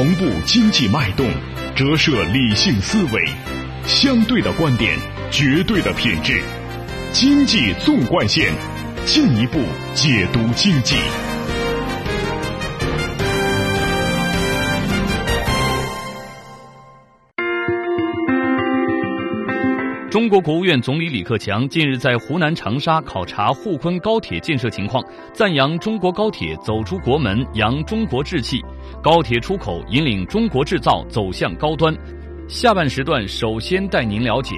[0.06, 1.28] 同步经济脉动，
[1.74, 3.20] 折射理性思维，
[3.88, 4.96] 相对的观点，
[5.32, 6.40] 绝对的品质。
[7.12, 8.52] 经济纵贯线，
[9.04, 9.58] 进一步
[9.96, 10.94] 解读经济。
[20.16, 28.58] 中国国务院总理李克强近日在湖南长沙考察沪昆高铁建设情况，赞扬中国高铁走出国门，扬中国志气，
[29.02, 31.94] 高铁出口引领中国制造走向高端。
[32.48, 34.54] 下半时段首先带您了解，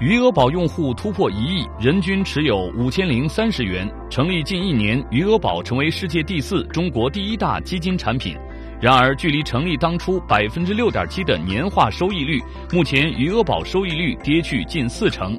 [0.00, 8.34] 余额宝用户突破一亿，人均持有五千零三十元，成立近一年，余额宝成为世界第四、中国第一大基金产品。
[8.80, 12.40] 然而，距离成立当初百分之六点七的年化收益率，
[12.72, 15.36] 目前余额宝收益率跌去近四成。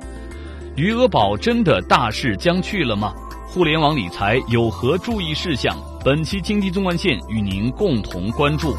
[0.76, 3.14] 余额宝真的大势将去了吗？
[3.48, 5.76] 互联网理财有何注意事项？
[6.04, 8.76] 本期经济纵贯线与您共同关注。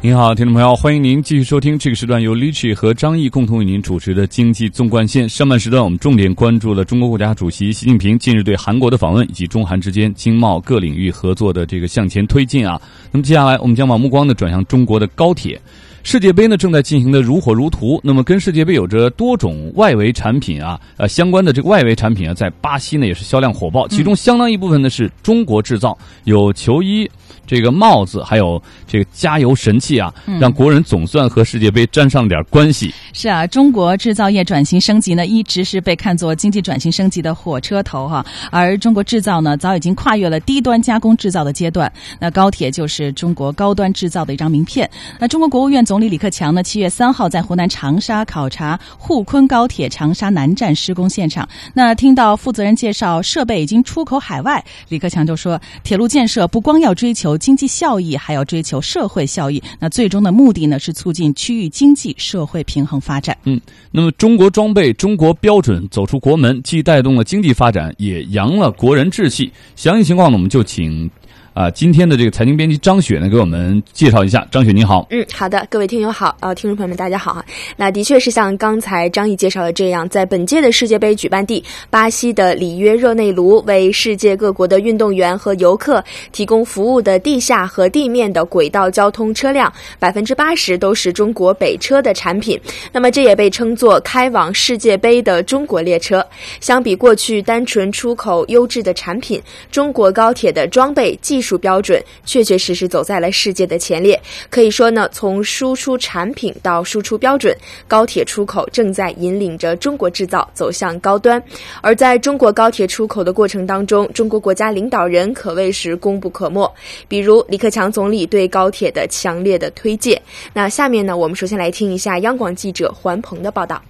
[0.00, 5.28] 您好，听众朋友，欢迎您继续收听这个时段由 l i c h 和张毅共同为您主持的经济纵贯线。
[5.28, 12.80] 上半时段我们重点关注了中国国家主席习近平近日对韩国的访问，以及中韩之间经贸各领域合作的这个向前推进啊。
[13.10, 15.60] 那么接下来我们将把目光呢转向中国的高铁。
[16.04, 27.10] 世界杯呢正在进行的如火如荼，那么跟世界杯有着多种外围产品啊，呃相关的这个外围产品啊，在巴西呢也是销量火爆，其中相当一部分呢是中国制造，有球衣。
[27.48, 32.92] 这个帽子还有这个加油神器啊，让国人总算和世界杯沾上了点关系。
[33.14, 38.24] 是啊，中国制造业转型升级呢，一直是被看作经济转型升级的火车头哈。
[38.50, 41.90] 而中国制造呢，早已经跨越了低端加工制造的阶段。
[42.20, 44.88] 那高铁就是中国高端制造的一张名片。
[45.18, 51.48] 那中国国务院总理李克强呢，七月三号在湖南长沙考察沪昆高铁长沙南站施工现场。
[51.72, 57.37] 那听到负责人介绍设备已经出口海外，李克强就说，铁路建设不光要追求。
[57.38, 63.36] 经济效益还要追求社会效益，那最终的目的呢是促进区域经济社会平衡发展。
[63.44, 69.50] 嗯，那么中国装备、中国标准走出国门，既带动了经济发展，也扬了国人志气。
[69.76, 71.10] 详细情况呢，我们就请。
[71.58, 74.46] 啊，今天的这个财经编辑张雪呢，给我们介绍一下。
[74.48, 75.04] 张雪，你好。
[75.10, 77.44] 嗯，好的，各位听友好，呃，听众朋友们，大家好哈。
[77.76, 92.56] 那的确是像刚才张毅介绍的这样，在本届的世界杯举办地巴西的里约热内卢，为世界各国的运动员和游客提供服务的地下和地面的轨道交通车辆，百分之八十都是中国北车的产品。
[92.92, 96.24] 那么这也被称作开往世界杯的中国列车。
[96.60, 99.42] 相比过去单纯出口优质的产品，
[99.72, 101.47] 中国高铁的装备技术。
[101.48, 107.56] 术标准确确实实走在了世界的前列，可以说呢，从输出产品到输出标准，
[107.86, 111.42] 高铁出口正在引领着中国制造走向高端。
[111.80, 116.70] 而在中国高铁出口的过程当中，中国国家领导人可谓是功不可没。
[117.08, 120.20] 比如李克强总理对高铁的强烈的推介。
[120.52, 123.82] 那下面呢，我们首先来听一下央广记者环鹏的报道。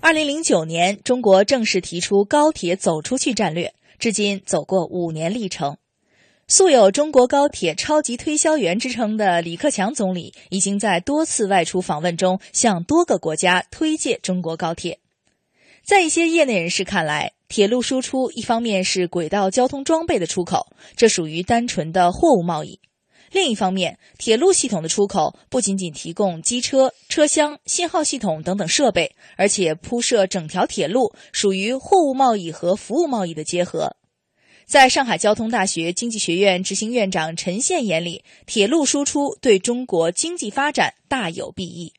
[0.00, 5.76] 二零零九年，中国正式提出高铁走出去战略，至今走过五年历程。
[6.48, 14.98] 素有“中国高铁超级推销员”之称的李克强总理，已经在多次外出访问中向多个国家推介中国高铁。
[15.82, 22.78] 在一些业内人士看来，铁路输出一方面是轨道交通装备的出口，这属于单纯的货物贸易；
[23.30, 33.96] 另一方面，铁路系统的出口不仅仅提供机车、车厢、信号系统等等设备，而且铺设整条铁路，属于货物贸易和服务贸易的结合。
[34.64, 41.92] 在上海交通大学经济学院执行院长陈宪眼里，铁路输出对中国经济发展大有裨益。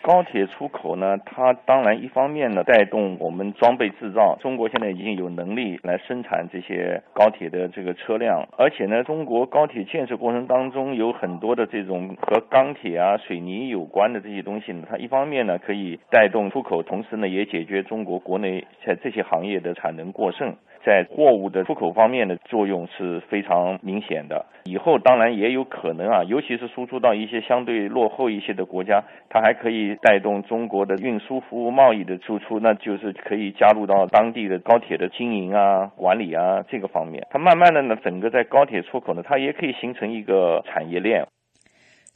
[0.00, 20.56] 高铁出口呢，它当然一方面呢带动我们装备制造，中国现在已经有能力来生产这些高铁的这个车辆，而且呢，中国高铁建设过程当中有很多的这种和钢铁啊、水泥有关的这些东西呢，它一方面呢可以带动出口，同时呢也解决中国国内在这些行业的产能过剩。
[20.84, 24.44] 在货物的出口方面的作用是非常明显的。
[24.64, 37.26] 以后当然也有可能啊，尤其是输出到一些相对落后一些的国家，它还可以带动中国的运输服务贸易的输出，那就是可以加入到当地的高铁的经营啊、管理啊这个方面。
[37.30, 41.24] 它慢慢的呢，整个在高铁出口呢，它也可以形成一个产业链。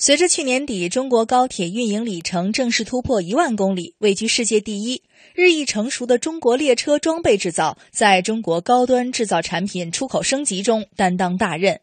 [0.05, 5.05] 随着去年底中国高铁运营里程正式突破一万公里，位居世界第一。
[5.33, 11.83] 日益成熟的中国列车装备制造，在中国高端制造产品出口升级中担当大任。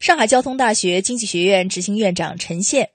[0.00, 2.88] 上海交通大学经济学院执行院长陈宪。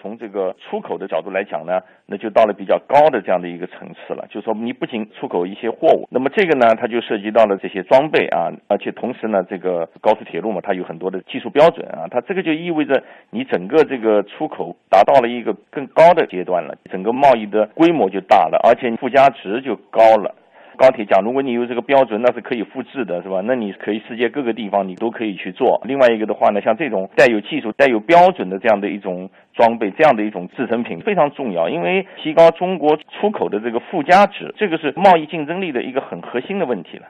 [0.00, 4.26] 从这个出口的角度来讲呢，那就到了比较高的这样的一个层次了。
[4.28, 20.34] 就是说，你不仅出口一些货物，那么这个呢，它就涉及到了这些装备啊，而且同时呢，这个高速铁路嘛，它有很多的技术标准啊，它这个就意味着你整个这个出口达到了一个更高的阶段了，整个贸易的规模就大了，而且附加值就高了。
[20.80, 23.42] 高铁讲，如果你有这个标准，那是可以复制的，是吧？
[23.44, 25.78] 那你可以世界各个地方你都可以去做。
[25.84, 37.04] 另外一个的话呢，像这种带有技术、带有标准的这样的一种装备，这样的一种制成品非常重要，因为提高中国出口的这个附加值，这个是贸易竞争力的一个很核心的问题了。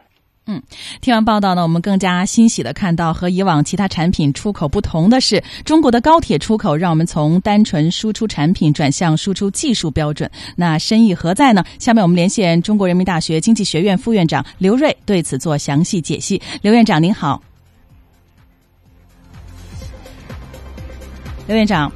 [0.47, 0.61] 嗯，
[1.01, 10.29] 听完报道呢，我们更加欣喜的看到和以往其他产品出口不同的是，中国的高铁出口让我们从单纯输出产品转向输出技术标准。
[10.57, 11.63] 那深意何在呢？
[11.79, 16.41] 下面我们连线中国人民大学经济学院副院长刘瑞，对此做详细解析。
[16.63, 17.41] 刘院长您好，
[21.47, 21.93] 刘院长，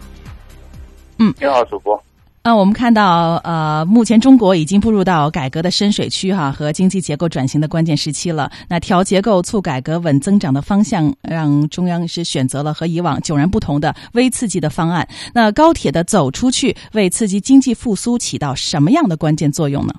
[1.19, 2.01] 嗯，你好，主播。
[2.45, 8.51] 啊，我们看到，呃，目前中国已经步入到改革的深水区哈，和经济结构转型的关键时期了。
[8.69, 15.09] 那调结构、促改革、稳增长的方向，让中央是选择了和以往迥然不同的微刺激的方案。
[15.33, 19.95] 那高铁的走出去，为刺激经济复苏起到什么样的关键作用呢？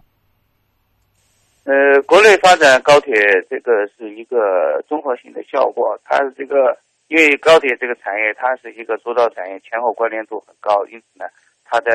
[1.64, 3.12] 呃，国内发展高铁
[3.50, 4.38] 这个是一个
[4.88, 6.00] 综合性的效果。
[6.04, 6.78] 它这个
[7.08, 11.26] 因为高铁这个产业，它是一个主导产业，前后关联度很高，因此呢。
[11.76, 11.92] 它在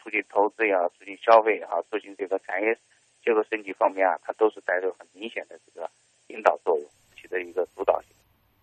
[0.00, 2.78] 促进投资也好，促进消费也好，促进这个产业
[3.24, 5.90] 结构升级方面啊，它都是带着很明显的这个
[6.28, 6.86] 引导作用，
[7.20, 8.10] 起的一个主导性。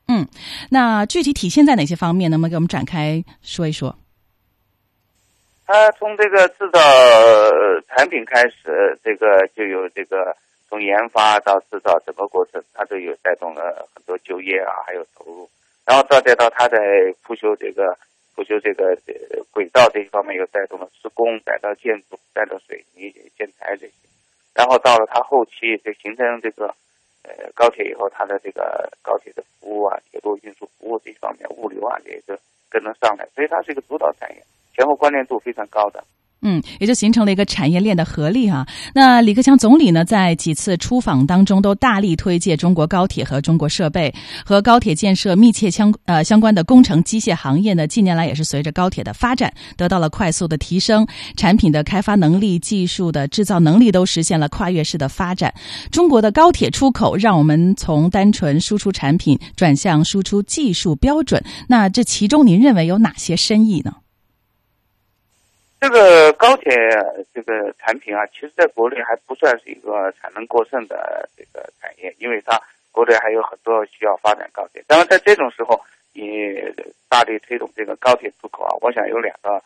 [0.07, 0.25] 嗯，
[0.69, 2.31] 那具体体现在哪些方面？
[2.31, 3.93] 能不能给我们展开说一说？
[5.67, 6.79] 它从这个制造
[7.89, 10.33] 产品开始，这个就有这个
[10.69, 15.49] 从研发到制造整个过程，它都有带动了很多就业啊，还有投入，
[15.85, 16.77] 然后再再到它在
[17.21, 17.97] 复修这个。
[18.33, 23.93] 复修这个呃轨道这一方面又带动了施工，带到建筑，带到水泥建材这些，
[24.55, 26.73] 然后到了它后期就形成这个
[27.23, 36.03] 呃高铁以后，它的这个高铁的服务啊，铁路运输服务这一方面，物流啊也是跟得上来，所以它是一个主导产业，前后关联度非常高的。
[36.43, 38.65] 嗯，也就形成了一个产业链的合力哈。
[38.95, 44.12] 那李克强总理呢，在几次出访当中都大力推介中国高铁和中国设备，
[44.43, 51.06] 和高铁建设密切相呃相关的工程机械行业呢，近年来也是随着高铁的发展得到了快速的提升，
[51.38, 55.54] 产品的开发能力、技术的制造能力都实现了跨越式的发展。
[55.91, 61.43] 中国的高铁出口让我们从单纯输出产品转向输出技术标准。
[61.67, 63.93] 那这其中您认为有哪些深意呢？
[65.81, 66.71] 这个高铁
[67.33, 72.55] 这个产品啊，其实在国内还不算是一个产能过剩的这个产业，因为它
[72.91, 74.83] 国内还有很多需要发展高铁。
[74.87, 75.81] 当然，在这种时候，
[76.13, 76.53] 你
[77.09, 79.59] 大力推动这个高铁出口啊，我想有两个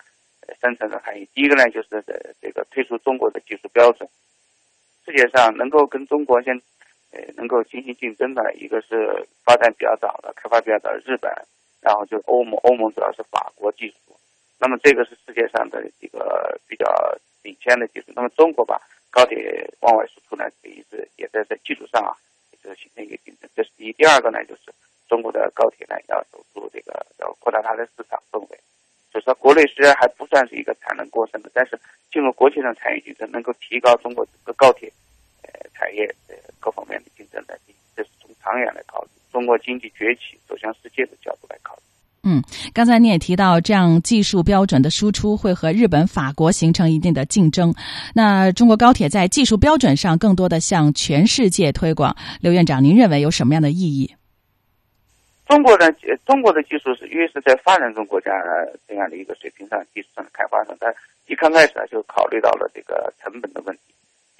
[0.62, 1.28] 深层的含义。
[1.34, 2.02] 第一个呢，就是
[2.42, 4.08] 这个推出中国的技术标准，
[5.06, 6.56] 世界上能够跟中国先
[7.12, 11.30] 呃能够进行竞争的一个是发展比较早的、开发比较早的日本，
[11.82, 14.05] 然后就欧盟，欧盟主要是法国技术。
[14.66, 16.86] 那么这个是世界上的一个比较
[17.44, 18.08] 领先的技术。
[18.16, 22.18] 那么中国把高铁往外输出呢，也是也在在技术上啊，
[22.64, 23.48] 就是形成一个竞争。
[23.56, 23.94] 这是第一。
[23.94, 24.74] 第二个呢，就是
[25.08, 28.60] 中国的高铁呢要走出这个要扩大它的市场氛围。
[29.14, 31.80] 就是说，国内虽然还不算是一个产能过剩的，但是
[32.12, 34.92] 进入国际上产业竞争，能够提高中国整个高铁
[35.44, 37.76] 呃产业呃各方面的竞争能力。
[37.96, 41.65] 这是从长远来考虑，中国经济崛起走向世界的角度来考虑。
[42.28, 42.42] 嗯，
[42.74, 47.72] 刚才你也提到，这样技术标准的输出会和日本、法国形成一定的竞争。
[48.16, 54.16] 那中国高铁在技术标准上更多的向全世界推广，刘院长，您认为有什么样的意义？
[55.48, 55.94] 中国的
[56.26, 58.32] 中国的技术是因为是在发展中国家
[58.88, 60.92] 这样的一个水平上、技术上的开发上，它
[61.28, 63.82] 一刚开始呢就考虑到了这个成本的问题。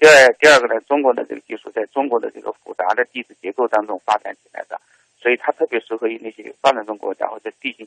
[0.00, 4.76] 第二，第二个呢，中国的这个技术在中国的这个复杂的地质结构当中发展起来的，
[5.26, 7.84] 所以它特别适合于那些发展中国家或者地形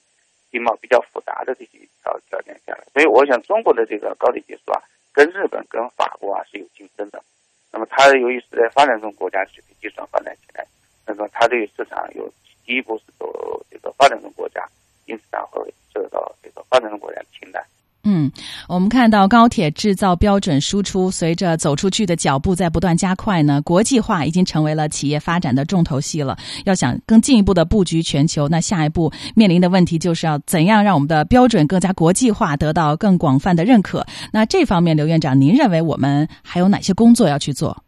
[0.51, 2.83] 地貌比较复杂的这些条条件下来。
[2.91, 4.83] 所以，我想中国的这个高铁技术啊，
[5.13, 7.23] 跟日本、跟法国啊是有竞争的。
[7.71, 10.67] 那么，它由于是在发展中国家水平基础上发展起来，
[11.07, 12.29] 那么它对市场有
[12.65, 14.67] 第一步是走这个发展中国家，
[15.05, 17.63] 因此它会受到这个发展中国家的青睐。
[18.03, 18.31] 嗯，
[18.69, 26.37] 我们看到高铁制造标准输出随着走出去的脚步在不断加快呢，国际化已经成为了企业发展的重头戏了。
[26.65, 34.05] 要想更进一步的布局全球，那下一步面临的问题就是要怎样让我们的标准更加国际化，得到更广泛的认可。
[34.31, 37.83] 那这方面，刘院长，您认为我们还有哪些工作要去做？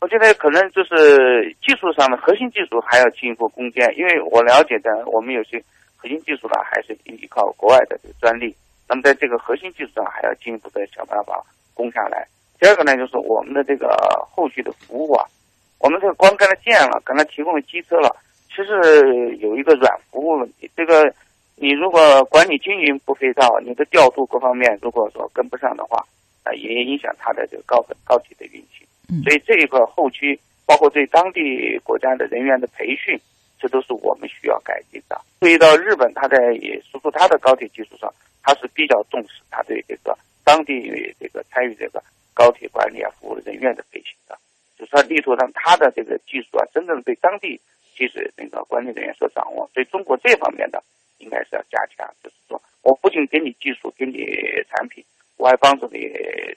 [0.00, 5.62] 我觉得可能就是技术上的核心技术还要进一步攻坚，因为我了解的，我们有些
[5.96, 8.54] 核心技术呢还是依靠国外的这个专利。
[8.92, 12.28] 那么在这个核心技术上还要进一步的想办法攻下来。
[12.60, 13.88] 第二个呢，就是我们的这个
[14.30, 15.24] 后续的服务啊，
[15.78, 18.14] 我们这个光跟他建了，跟他提供了机车了，
[18.50, 20.70] 其实有一个软服务问题。
[20.76, 21.10] 这个
[21.56, 26.04] 你如果管理经营不配套，你的调度各方面如果说跟不上的话，
[26.44, 28.86] 啊，也影响他的这个高高铁的运行。
[29.24, 33.18] 所以这一块后期包括对当地国家的人员的培训，
[33.58, 35.18] 这都是我们需要改进的。
[35.40, 36.36] 注意到日本，他在
[36.92, 38.12] 输出他的高铁技术上。
[38.42, 42.02] 他是比较重视他对这个当地这个参与这个
[42.34, 44.36] 高铁管理啊服务人员的培训的，
[44.76, 47.60] 就是他力图让他的这个技术啊真正被当地
[47.94, 49.70] 其实那个管理人员所掌握。
[49.72, 50.82] 所以中国这方面的
[51.18, 54.26] 应该是要加强，就是说我不仅给你技术，给你
[54.68, 55.04] 产品，
[55.36, 56.10] 我还帮助你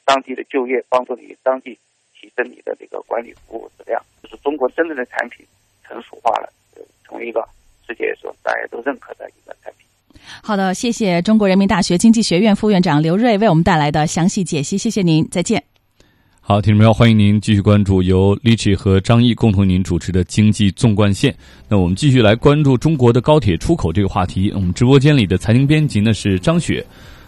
[0.04, 1.78] 当地的就业，帮助你当地
[2.14, 4.02] 提升你的这个管理服务质量。
[4.24, 5.46] 就是中国真正的产品
[5.84, 6.52] 成熟化了，
[7.04, 7.48] 成为一个
[7.86, 9.86] 世界说大家都认可的一个产品。
[10.42, 15.64] 好的，谢谢中国人民大学经济学院副院长刘锐为我们带来的详细解析，谢谢您，再见。
[16.40, 21.32] 好，听众朋友，欢迎您继续关注由 l i c h 和张毅共同您主持的《经济纵贯线》。
[21.68, 24.52] 那我们继续来关注中国的高铁出口这个话题。
[24.54, 26.86] 我们直播间里的财经编辑呢是张雪。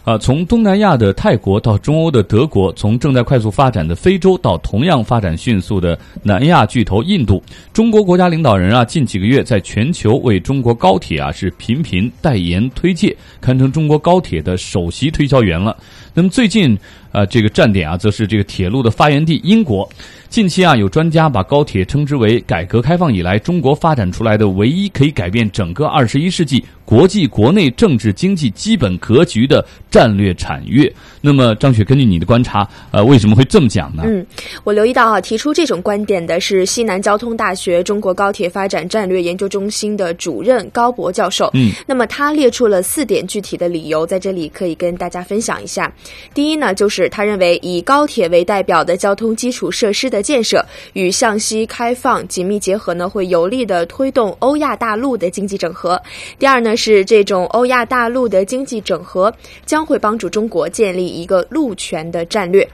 [0.08, 7.42] 啊，从东南亚的泰国到中欧的德国，从正在快速发展的非洲到同样发展迅速的南亚巨头印度，
[7.74, 15.76] 中国国家领导人啊，近几个月在全球为中国高铁啊是频频代言推介，堪称中国高铁的首席推销员了。
[16.14, 16.74] 那么最近
[17.12, 19.88] 啊，这个站点啊，则是这个铁路的发源地英国。
[20.28, 30.92] 近期啊，有专家把高铁称之为改革开放以来中国发展出来的唯一可以改变整个二十一世纪国际国内政治经济基本格局的战略产业。
[31.22, 34.02] 那么，张雪，根据你的观察，呃，为什么会这么讲呢？
[34.06, 34.24] 嗯，
[34.64, 41.50] 我留意到啊，提出这种观点的是西南交通大学中国高铁发展战略研究中心的主任高博教授。
[41.54, 45.90] 嗯，那么他列出了四点具体的理由，在这里可以跟大家分享一下。
[46.34, 56.00] 第一呢，就是他认为以高铁为代表的交通基础设施的建设与向西开放紧密结合呢，会有力的推动欧亚大陆的经济整合。
[56.38, 59.32] 第二呢，是这种欧亚大陆的经济整合
[59.64, 62.68] 将会帮助中国建立一个陆权的战略。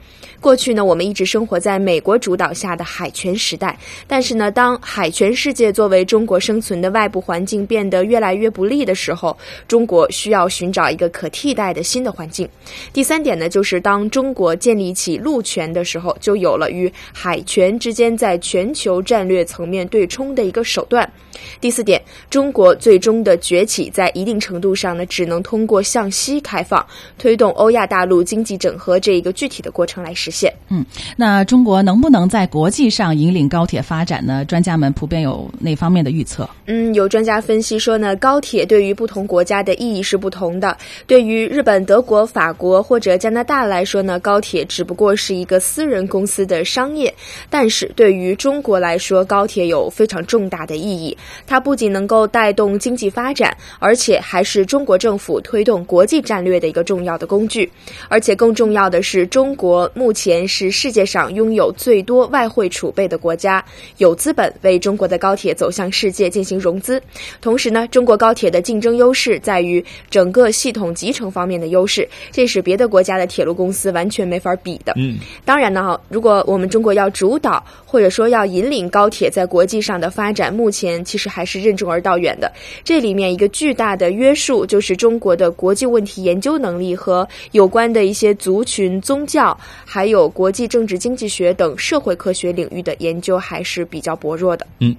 [0.45, 3.75] 过去呢，我们一直生活在美国主导下的海权时代，
[4.05, 9.35] 但是呢，当海权世界作为中国生存的外部环境变得越来越不利的时候，
[9.67, 12.47] 中国需要寻找一个可替代的新的环境。
[12.93, 21.11] 第三点呢，就是当中国建立起陆权的时候，就有了与海权之间在全球战略层面对冲的一个手段。
[21.59, 26.85] 第四点，中国最终的崛起在一定程度上呢，只能通过向西开放，
[27.17, 30.34] 推动欧亚大陆经济整合这一个具体的过程来实现。
[30.69, 30.83] 嗯，
[31.15, 34.43] 那中国能不能在国际上引领高铁发展呢？
[34.45, 36.49] 专家们普遍有哪方面的预测？
[36.65, 40.75] 嗯，有专家分析说呢，高铁对于不同国家的意义是不同的。
[41.07, 47.09] 对于日本、德国、法国或者加拿大来说呢，高铁只不过是一个私人公司的商业；
[47.49, 51.15] 但是对于中国来说，高铁有非常重大的意义。
[51.47, 57.71] 它不仅能够带动经济发展，而且还是中国政府推动国际战略的一个重要的工具。
[58.09, 60.24] 而且更重要的是，中国目前。
[60.25, 63.63] 前是世界上拥有最多外汇储备的国家，
[63.97, 66.99] 有资本为中国的高铁走向世界进行融资。
[67.41, 74.93] 同时呢，中国高铁的竞争优势在于整个系统集成方面的优势，这是别的国家的铁路公司完全没法比的。
[74.95, 82.51] 嗯，当然呢，哈，如果我们中国要主导或者说要引领高铁在国际上的发展，目前其实还是任重而道远的。
[82.83, 89.55] 这里面一个巨大的约束就是中国的国际问题研究能力和有关的一些族群、宗教
[89.85, 90.15] 还还。
[90.15, 94.65] 有国际政治经济学等社会科学领域的研究还是比较薄弱的。
[94.79, 94.95] 嗯，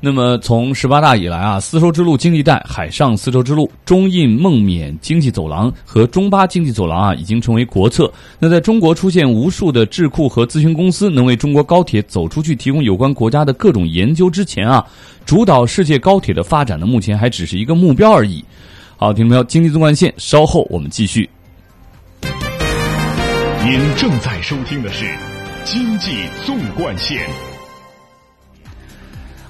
[0.00, 8.12] 那么从十八大以来啊，丝绸之路经济带、海上丝绸之路、中印孟缅经济走廊和中巴经济走廊啊，已经成为国策。
[8.38, 14.86] 那在中国出现无数的智库和咨询公司，能为中国高铁走出去提供有关国家的各种研究之前啊，
[15.24, 18.44] 主导世界高铁的发展呢，目前还只是一个目标而已。
[18.98, 21.26] 好，听众朋友，经济纵贯线，稍后我们继续。
[23.62, 25.04] 您正在收听的是
[25.66, 27.49] 经济纵贯线。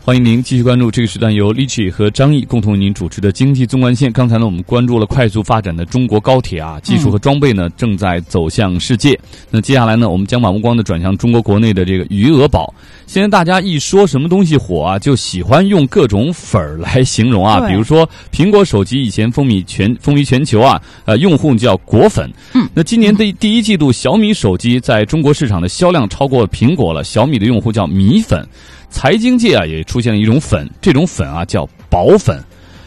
[0.03, 4.11] 欢迎您继续关注这个时段由 h i 和张毅共同为您主持的经济纵贯线。
[4.11, 9.17] 刚才呢，我们关注了快速发展的中国高铁啊，技术和装备呢正在走向世界。
[9.51, 12.75] 那接下来呢，我们将把目光呢转向中国国内的这个余额宝。
[13.07, 17.69] 现在大家一说什么东西火啊，就喜欢用各种粉儿来形容啊。
[17.69, 22.29] 比如说苹果手机以前风靡全 风靡全球啊，呃，用户叫果粉。
[22.55, 22.67] 嗯。
[22.73, 28.49] 那今年的第一季度，小米手机在中国市场的销量超过苹果了，小米的用户叫米粉。
[28.91, 32.43] 财经界啊，也出现了一种粉，这种粉啊叫宝粉，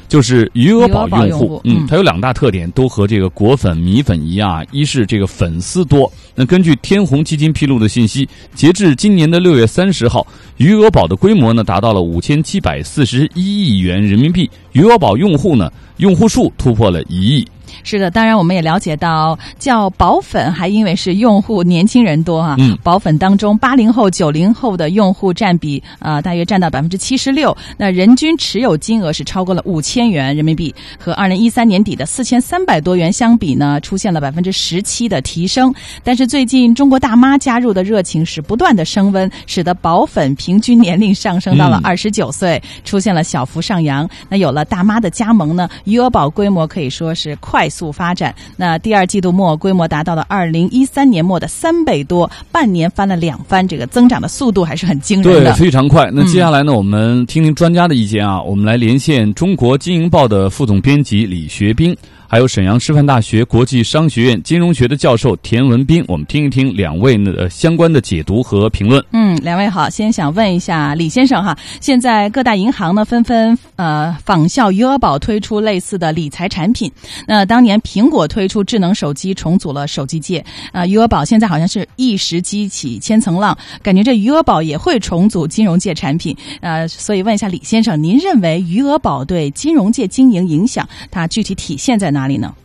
[0.07, 1.61] 就是余额宝用户。
[1.63, 6.11] 嗯，它有两大特点，都和这个果粉、米粉一样，一是这个粉丝多。
[6.35, 10.25] 那根据天弘基金披露的信息，截至今年的六月三十号，
[10.57, 17.47] 余额宝的规模呢达到了五千七百四十一亿元人民币，余额宝用户呢用户数突破了一亿。
[17.83, 22.55] 是的，当然我们也了解到，叫宝粉还因为是用户年轻人多啊。
[22.59, 27.55] 嗯，宝粉当中，八零后、九零后的用户占比啊，大约占到百分之七十六。
[27.77, 35.73] 那人均持有金额是超过了五千元人民币，和二零一三年底的四千三百多元相比呢，出现了百分之十七的提升。
[36.03, 44.09] 但是最近中国大妈加入的热情是不断的升温，使得宝粉平均年龄上升到了二十九岁，出现了小幅上扬。
[44.29, 47.69] 那有了大妈的加盟呢，余额宝规模可以说是快。
[47.73, 56.11] 速发展，那第二季度末规模达到了二零一三年末的三倍多，半年翻了两番，这个增长的速度还是很惊人的，对，非常快。
[56.13, 61.95] 那接下来呢，我们听听专家的意见啊，我们来连线中国经营报的副总编辑李学兵。
[62.33, 69.05] 还有沈阳师范大学国际商学院金融学的教授田文斌，我们听一听两位呢相关的解读和评论。
[69.11, 76.91] 嗯，两位好，先想问一下李先生哈，现在各大银行呢纷纷呃仿效余额宝推出类似的理财产品。
[77.27, 86.35] 那当年苹果推出智能手机，重组了手机界啊，余额宝现在好像是一时激起千层浪，感觉这余额宝也会重组金融界产品。
[86.61, 92.22] 呃，所以问一下李先生，您认为余额宝对金融界经营影响，它具体体现在哪？
[92.23, 92.55] 哪里呢？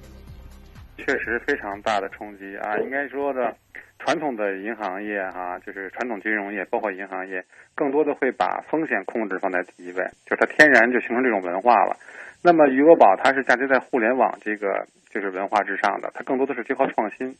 [0.98, 2.78] 确实非常大的冲击啊！
[2.78, 3.52] 应该说的，
[3.98, 7.42] 传统的银行业哈，就是传统金融业，包括银行业，
[7.74, 11.96] 更多的会把风险控制放在第一位，就是它天然就形成这种文化了。
[12.40, 17.34] 那么余额宝它是嫁接在互联网这个就是文化之上的，它更多的是结合创新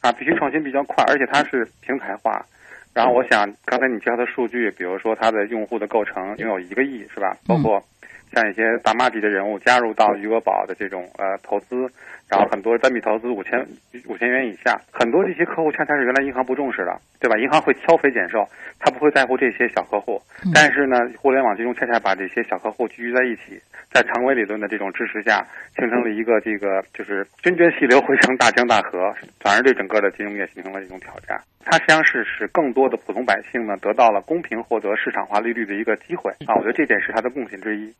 [0.00, 2.44] 啊，必须创新比较快，而且它是平台化。
[2.92, 7.36] 然后我想刚才你介绍的数据，比如说它的用户的构成拥有一个亿是吧？
[7.46, 7.80] 包括。
[8.32, 11.74] 像一些大妈级的人物加入到余额宝的这种呃投资，
[12.30, 13.58] 然后很多单笔投资五千
[14.06, 17.36] 五千元以下，很多这些客户恰恰是原来银行不重视的，对吧？
[17.36, 18.46] 银行会挑肥拣瘦，
[18.78, 20.22] 他不会在乎这些小客户。
[20.54, 23.60] 但是呢，互联网金融恰恰把这些小客户聚集在一起，
[23.90, 31.36] 在常规理论的这种支持下，形成了一个这个就是涓涓细流汇成大江大河，反而对整个的金融业形成了一种挑战。
[31.64, 36.54] 它实际上是使更多的普通百姓呢得到了公平获得市场化利率的一个机会啊！
[36.56, 37.92] 我觉得这点是它的贡献之一。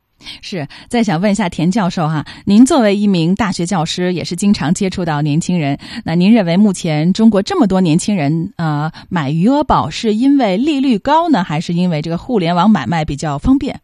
[0.43, 13.81] 是，再想问一下田教授哈，您作为一名大学教师，也是经常接触到年轻人，那您认为目前中国这么多年轻人啊买余额宝，是因为利率高呢，还是因为这个互联网买卖比较方便？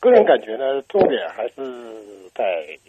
[0.00, 1.54] 个人感觉呢，重点还是
[2.34, 2.42] 在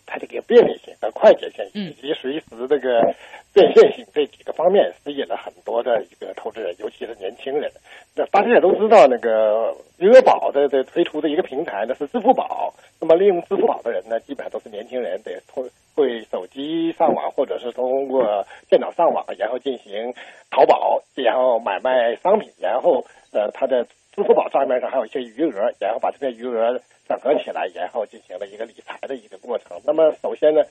[0.05, 3.13] 它这个便利性和快捷性，以及随时这个。
[3.53, 7.69] 变现性这几个方面吸引了很多的一个投资人，尤其是年轻人。
[8.15, 12.73] 那大家也都知道，那个余额宝的的推出的一个平台呢是支付宝。
[12.97, 20.13] 那么利用支付宝的人呢，基本上都是年轻人，得通会手机上网或者是通过电脑上网，然后进行
[20.49, 23.83] 淘宝，然后买卖商品，然后呃，他的
[24.13, 26.79] 支付宝账面上还有一些余额，然后把这些余额。
[27.09, 29.77] 整合起来，然后进行了一个理财的一个过程。
[29.83, 30.61] 那么，首先呢，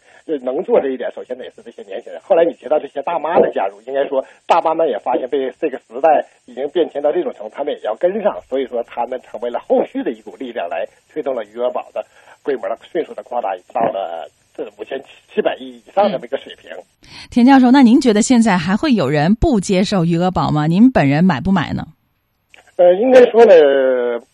[0.40, 2.18] 能做这一点，首先得是这些年轻人。
[2.22, 8.40] 后来你提到这些大妈的加入，应该说大妈们也发现被这个时代已经变迁到这种程度，他们也要跟上。
[8.48, 12.06] 所以说，他们成为了后续的一股力量，来推动了余额宝的
[12.42, 14.26] 规模的迅速的扩大，到了
[14.56, 15.00] 这五千
[15.32, 16.70] 七百亿以上这么一个水平。
[17.30, 20.66] 田教授，那您觉得现在还会有人不接受余额宝吗？
[20.66, 21.84] 您本人买不买呢？
[22.76, 23.52] 呃，应该说呢，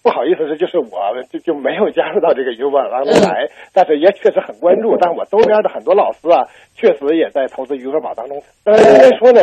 [0.05, 0.87] 不好意思，是就是我
[1.33, 4.97] 就就没有加入到这个余额宝当中来，但是也确实很关注。
[5.01, 6.47] 但我周边的很多老师啊，
[6.77, 8.41] 确实也在投资余额宝当中。
[8.63, 9.41] 呃，应该说呢，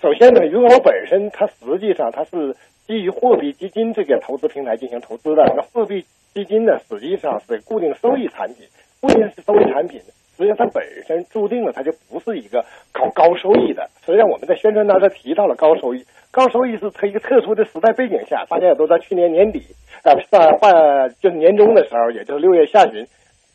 [0.00, 5.44] 首先呢，余额宝本身它实际上它是基于货币基金这个投资平台进行投资的。
[5.54, 8.64] 那货币基金呢，实际上是固定收益产品，
[9.00, 10.00] 固定收益产品，
[10.36, 13.88] 实际上它本身注定了它就不是一个高高收益的。
[14.04, 19.62] 实际上我们在宣传当中提到了高收益，高收益是它一个特殊的时代背景下，大家也都在去年年底
[20.02, 20.72] 啊，在换
[21.20, 23.06] 就是年终的时候，也就是六月下旬，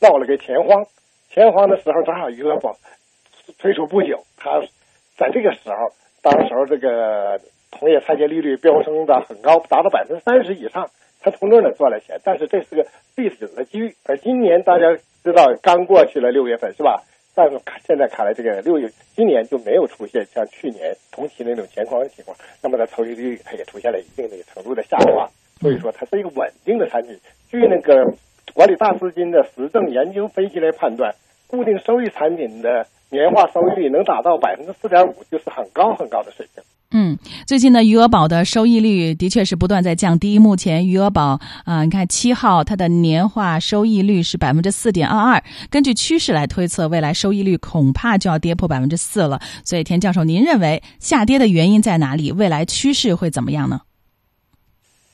[0.01, 0.85] 闹了个钱荒。
[1.29, 2.75] 钱荒的时候，正好余额宝
[3.57, 4.61] 推出不久，它
[5.17, 5.75] 在这个时候，
[6.21, 7.39] 当时候这个
[7.71, 10.87] 同业拆借利率飙升的很高，达到百分之三十以上，
[11.23, 12.19] 他从这儿呢赚了钱。
[12.23, 17.01] 但是这是个历史的机遇，而今年大家知道刚过去了六月份是吧？
[17.35, 25.27] 但是现在看来，这个六月今年就没有出现像去年同期那种钱荒的情况，那么它收益率它也出现了一定的程度的下滑。
[25.59, 27.17] 所以说，它是一个稳定的产品。
[27.49, 28.13] 据那个
[28.53, 31.15] 管理大资金的实证研究分析来判断，
[31.47, 36.63] 固定收益产品的年化收益率能达到百分之四点五，就是很高很高的水平。
[36.95, 37.17] 嗯，
[37.47, 40.37] 最近呢，余额宝的收益率的确是不断在降低。
[40.37, 49.41] 目前余额宝啊，你看七号它的年化收益率是百分之四点二二，根据趋势来推测，未来收益率恐怕就要跌破百分之四了。
[49.65, 52.31] 所以，田教授，您认为下跌的原因在哪里？
[52.31, 53.81] 未来趋势会怎么样呢？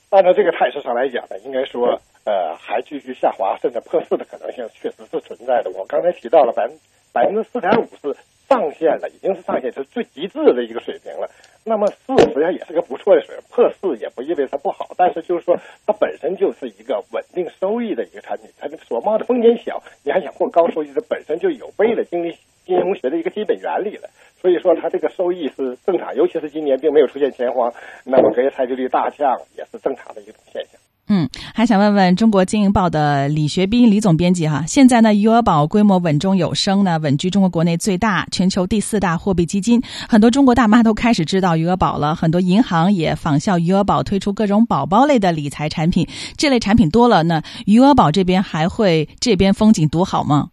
[0.09, 1.88] 按照这个态势上来讲呢，应该说，
[2.25, 5.71] 呃，还继续下滑，甚至破四的可能性确实是存在的。
[5.71, 6.77] 我刚才提到了百分
[7.13, 8.13] 百分之四点五是
[8.49, 11.29] 上限了，已经是上限，是最极致的一个水平了。
[11.63, 22.35] 那么四实际上也是个不错的水平，破四也不意味着它不好，但是就是说它本身就是一个稳定收益的一个产品，它所冒的风险小，你还想获高收益，这本身就有悖了经济
[22.65, 24.09] 金融学的一个基本原理了。
[24.35, 27.71] 所以说它这个收益是正常，尤其是今年并没有出现钱荒，
[28.03, 30.81] 那么隔夜拆借率大降也是正常的一种现象。
[31.12, 46.07] 嗯，还想问问中国经营报的李学斌李总编辑哈，现在呢余额宝规模稳中有升呢，稳居中国国内最大、全球第四大货币基金，很多中国大妈都开始知道余额宝了，很多银行也仿效余额宝推出各种宝宝类的理财产品，
[46.38, 50.49] 这类产品多了，那余额宝这边还会这边风景独好吗？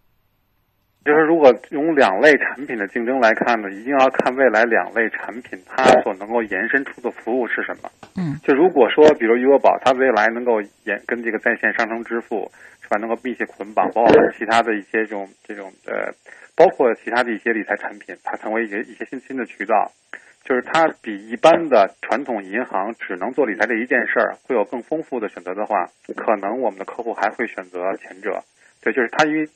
[1.07, 7.89] 就是如果用两类产品的竞争来看呢，一定要看未来两类产品它所能够延伸出的服务是什么。
[8.17, 12.51] 嗯，就如果说，比如余额宝，它未来能够延跟这个在线商城支付
[12.83, 16.13] 是吧，能够密切捆绑，包括其他的一些这种这种呃，
[16.57, 19.93] 包括其他的一些理财产品，它成为一些一些新新的渠道，
[20.43, 25.87] 就是它比一般的传统银行只能做理财这一件事儿，会有更丰富的选择的话，
[26.17, 28.43] 可能我们的客户还会选择前者。
[28.83, 29.49] 对，就是它因为。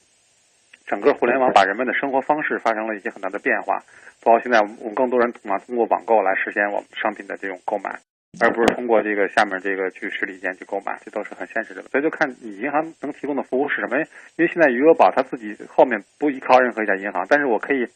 [0.90, 3.78] 整个互联网把人们的生活方式发生了一些很大的变化，
[4.24, 7.94] 包括现在我们更多人通啊通过网购来实现我们商品的这种购买，
[8.42, 11.82] 而不是通过这个下面这个去实体店去购买，这都是很现实的。
[11.82, 13.96] 所以就看你银行能提供的服务是什么。
[14.34, 17.86] 因为现在余额宝它自己后面不依靠任何一家银行，但是我可以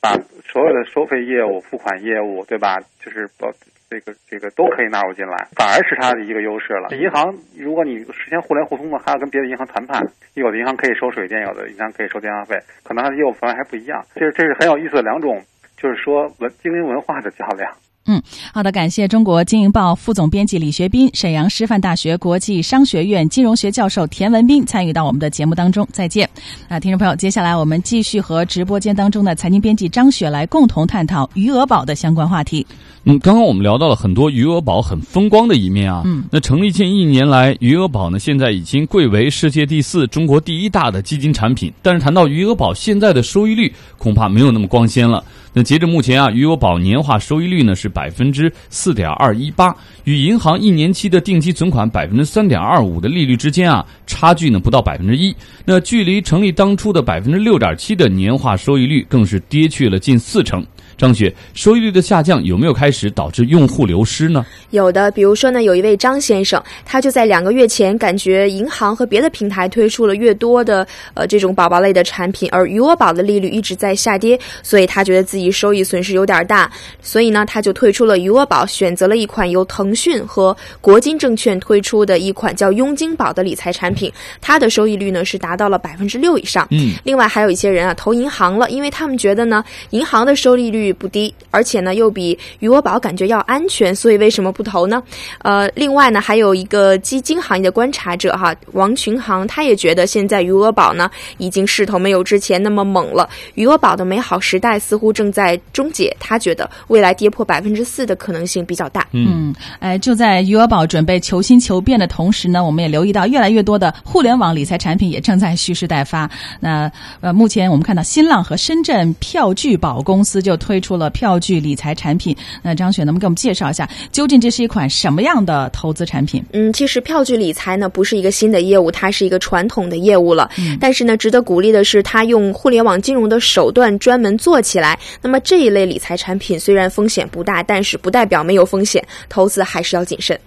[0.00, 2.78] 把所有的收费业务、付款业务，对吧？
[3.00, 3.50] 就是包。
[3.88, 6.88] 这个这个都可以纳入进来，反而是它的一个优势了。
[6.96, 10.02] 银行，如果你实现互联互通的，还要跟别的银行谈判，
[10.34, 14.04] 有的银行可以收水电，有的银行可以收电话费，可能它的业务范围还不一样。
[14.14, 15.40] 这这是很有意思的两种，
[15.76, 17.70] 就是说文经营文化的较量。
[18.06, 26.28] 嗯，好的，感谢中国经营报副总编辑李学斌，沈阳师范大学国际商学院金融学教授田文斌参与到我们的节目当中，再见。
[26.68, 32.64] 那听众朋友，接下来我们继续和直播间当中的财经编辑张雪来共同探讨余额宝的相关话题。
[33.08, 36.02] 嗯，刚刚我们聊到了很多余额宝很风光的一面啊。
[36.04, 41.72] 嗯，那成立近一年来，余额宝呢现在已经贵为世界第四、中国第一大的基金产品。
[41.82, 45.24] 但是谈到余额宝现在的收益率，恐怕没有那么光鲜了。
[45.58, 55.34] 那截至目前啊，余额宝年化收益率呢是百分之四点二一八，与银行一年期的定期存款百分之三点二五的利率之间啊，差距呢不到百分之一。
[55.64, 60.62] 那距离成立当初的百分之六点七的年化收益率，更是跌去了近四成。
[60.96, 64.46] 张雪，收益率的下降有没有开始导致用户流失呢？
[64.70, 76.70] 有的，比如说呢，有一位张先生，他就在两个月前感觉银行和别的平台推出了越多的呃这种宝宝类的产品，而余额宝的利率一直在下跌，所以他觉得自己收益损失有点大，
[77.02, 86.66] 所以呢，他就退出了余额宝，选择了一款由腾讯和国金证券推出的一款叫佣金宝的理财产品，它的收益率呢是达到了百分之六以上。
[86.70, 90.85] 嗯，另外还有一些人啊投银行了，因为他们觉得呢银行的收益率。
[90.92, 95.02] 不低，而且呢又比余额宝感觉要安全，所以为什么不投呢？
[95.42, 109.06] 呃，另外呢还有一个基金行业的观察者哈，王群航，他也觉得现在余额宝呢已经势头没有之前那么猛了，余额宝的美好时代似乎正在终结，他觉得未来跌破百分之四的可能性比较大。
[109.12, 116.30] 嗯，哎，就在余额宝准备求新求变的同时呢，我们也留意到越来越多的互联网理财产品也正在蓄势待发。
[116.60, 120.75] 那呃，目前我们看到新浪和深圳票据宝公司就推。
[120.76, 122.36] 推出了票据理财产品。
[122.60, 126.44] 那张雪能不能给我们介绍一下，究竟这是一款什么样的投资产品？
[126.52, 130.50] 嗯，其实票据理财呢不是一个新的业务，它是一个传统的业务了。
[130.58, 134.98] 嗯、但是呢，值得鼓励的是，它用互联网金融的手段专门做起来。
[135.22, 140.38] 那么这一类理财产品虽然风险不大，但是不代表没有风险，投资还是要谨慎。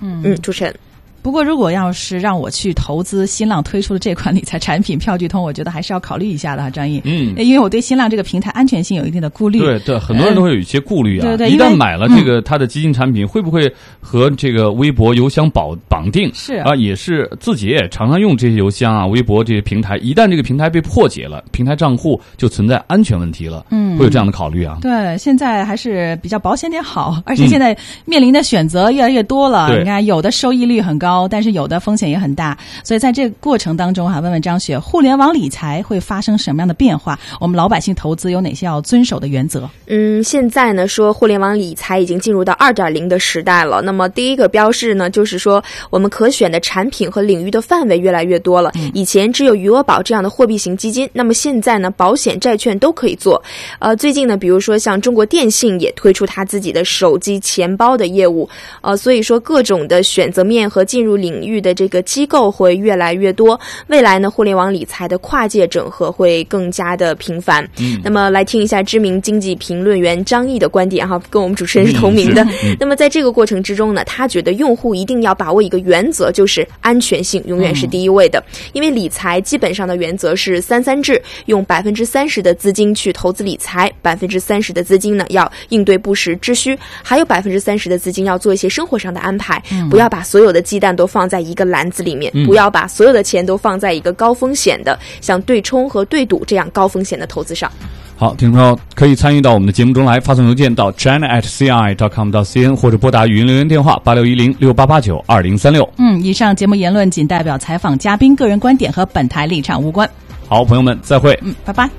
[0.00, 0.74] 嗯嗯，主持人。
[1.22, 7.00] 不过，如果要是让我去投资新浪推出的这款理财产品票据通，我觉得还是要考虑一下的哈，张毅。
[7.04, 9.60] 嗯，因为我对新浪这个平台安全性有一定的顾虑。
[9.60, 11.22] 对对，很多人都会有一些顾虑啊。
[11.22, 16.28] 对对，一旦买了这个它的基金产品，会不会和这个微博邮箱绑绑定？
[16.34, 19.96] 是啊，也是自己也常常用这些邮箱啊、微博这些平台。
[19.98, 23.64] 一旦这个平台被破解了，平台账户就存在安全问题了。
[23.70, 24.78] 嗯，会有这样的考虑啊。
[24.82, 29.78] 对，现在还是比较保险点好，而且现在面临的选择越来越多了。
[29.78, 31.92] 你看，有的收益率很高，但是有的风。
[31.92, 37.16] 险也很大，所以在这个过程当中哈，问问张雪，互联网理财会发生什么样的变化？
[37.38, 39.68] 我们老百姓投资有哪些要遵守的原则？
[39.86, 43.82] 嗯，现在呢说互联网理财已经进入到二点零的时代了。
[43.82, 48.72] 那么第一个标志呢，就是说我们可选的产品和领域的范围越来越多了。
[48.94, 53.40] 以前只有余额宝这样的货币型基金，那么现在呢，保险、债券都可以做。
[53.78, 58.48] 呃，最近呢，比如说像中国电信也推出它自己的手机钱包的业务。
[58.80, 67.68] 呃，所以说各种的选择面和进入领域的这个机构会越来越多，未来呢，互联网理财的跨界整合会更加的频繁。
[67.78, 72.42] 嗯，那么来听一下知名经济评论员张毅的观点哈，跟我们主持人是同名的。
[72.64, 78.38] 嗯、 那么在这个过程之中呢，他觉得用户一定要把握一个原则，就是安全性永远是第一位的。
[78.40, 92.30] 嗯、因为理财基本上的原则是三三制，用百分之三十的资金去投资理财，百分之三十的资金呢要应对不时之需，还有百分之三十的资金要做一些生活上的安排，嗯、不要把所有的鸡蛋都放在一个篮子里面。
[92.34, 97.70] 嗯、不要把所有的钱都放在一个高风险的，像对冲和对赌这样高风险的投资上。
[98.16, 105.88] 好，听众朋友可以参与到我们的节目中来，发送邮件到 china at ci dot com dot cn 或者拨打语音留言电话八六一零六八八九二零三六。
[105.98, 110.08] 嗯，以上节目言论仅代表采访嘉宾个人观点，和本台立场无关。
[110.48, 111.36] 好，朋友们，再会。
[111.42, 111.90] 嗯，拜拜。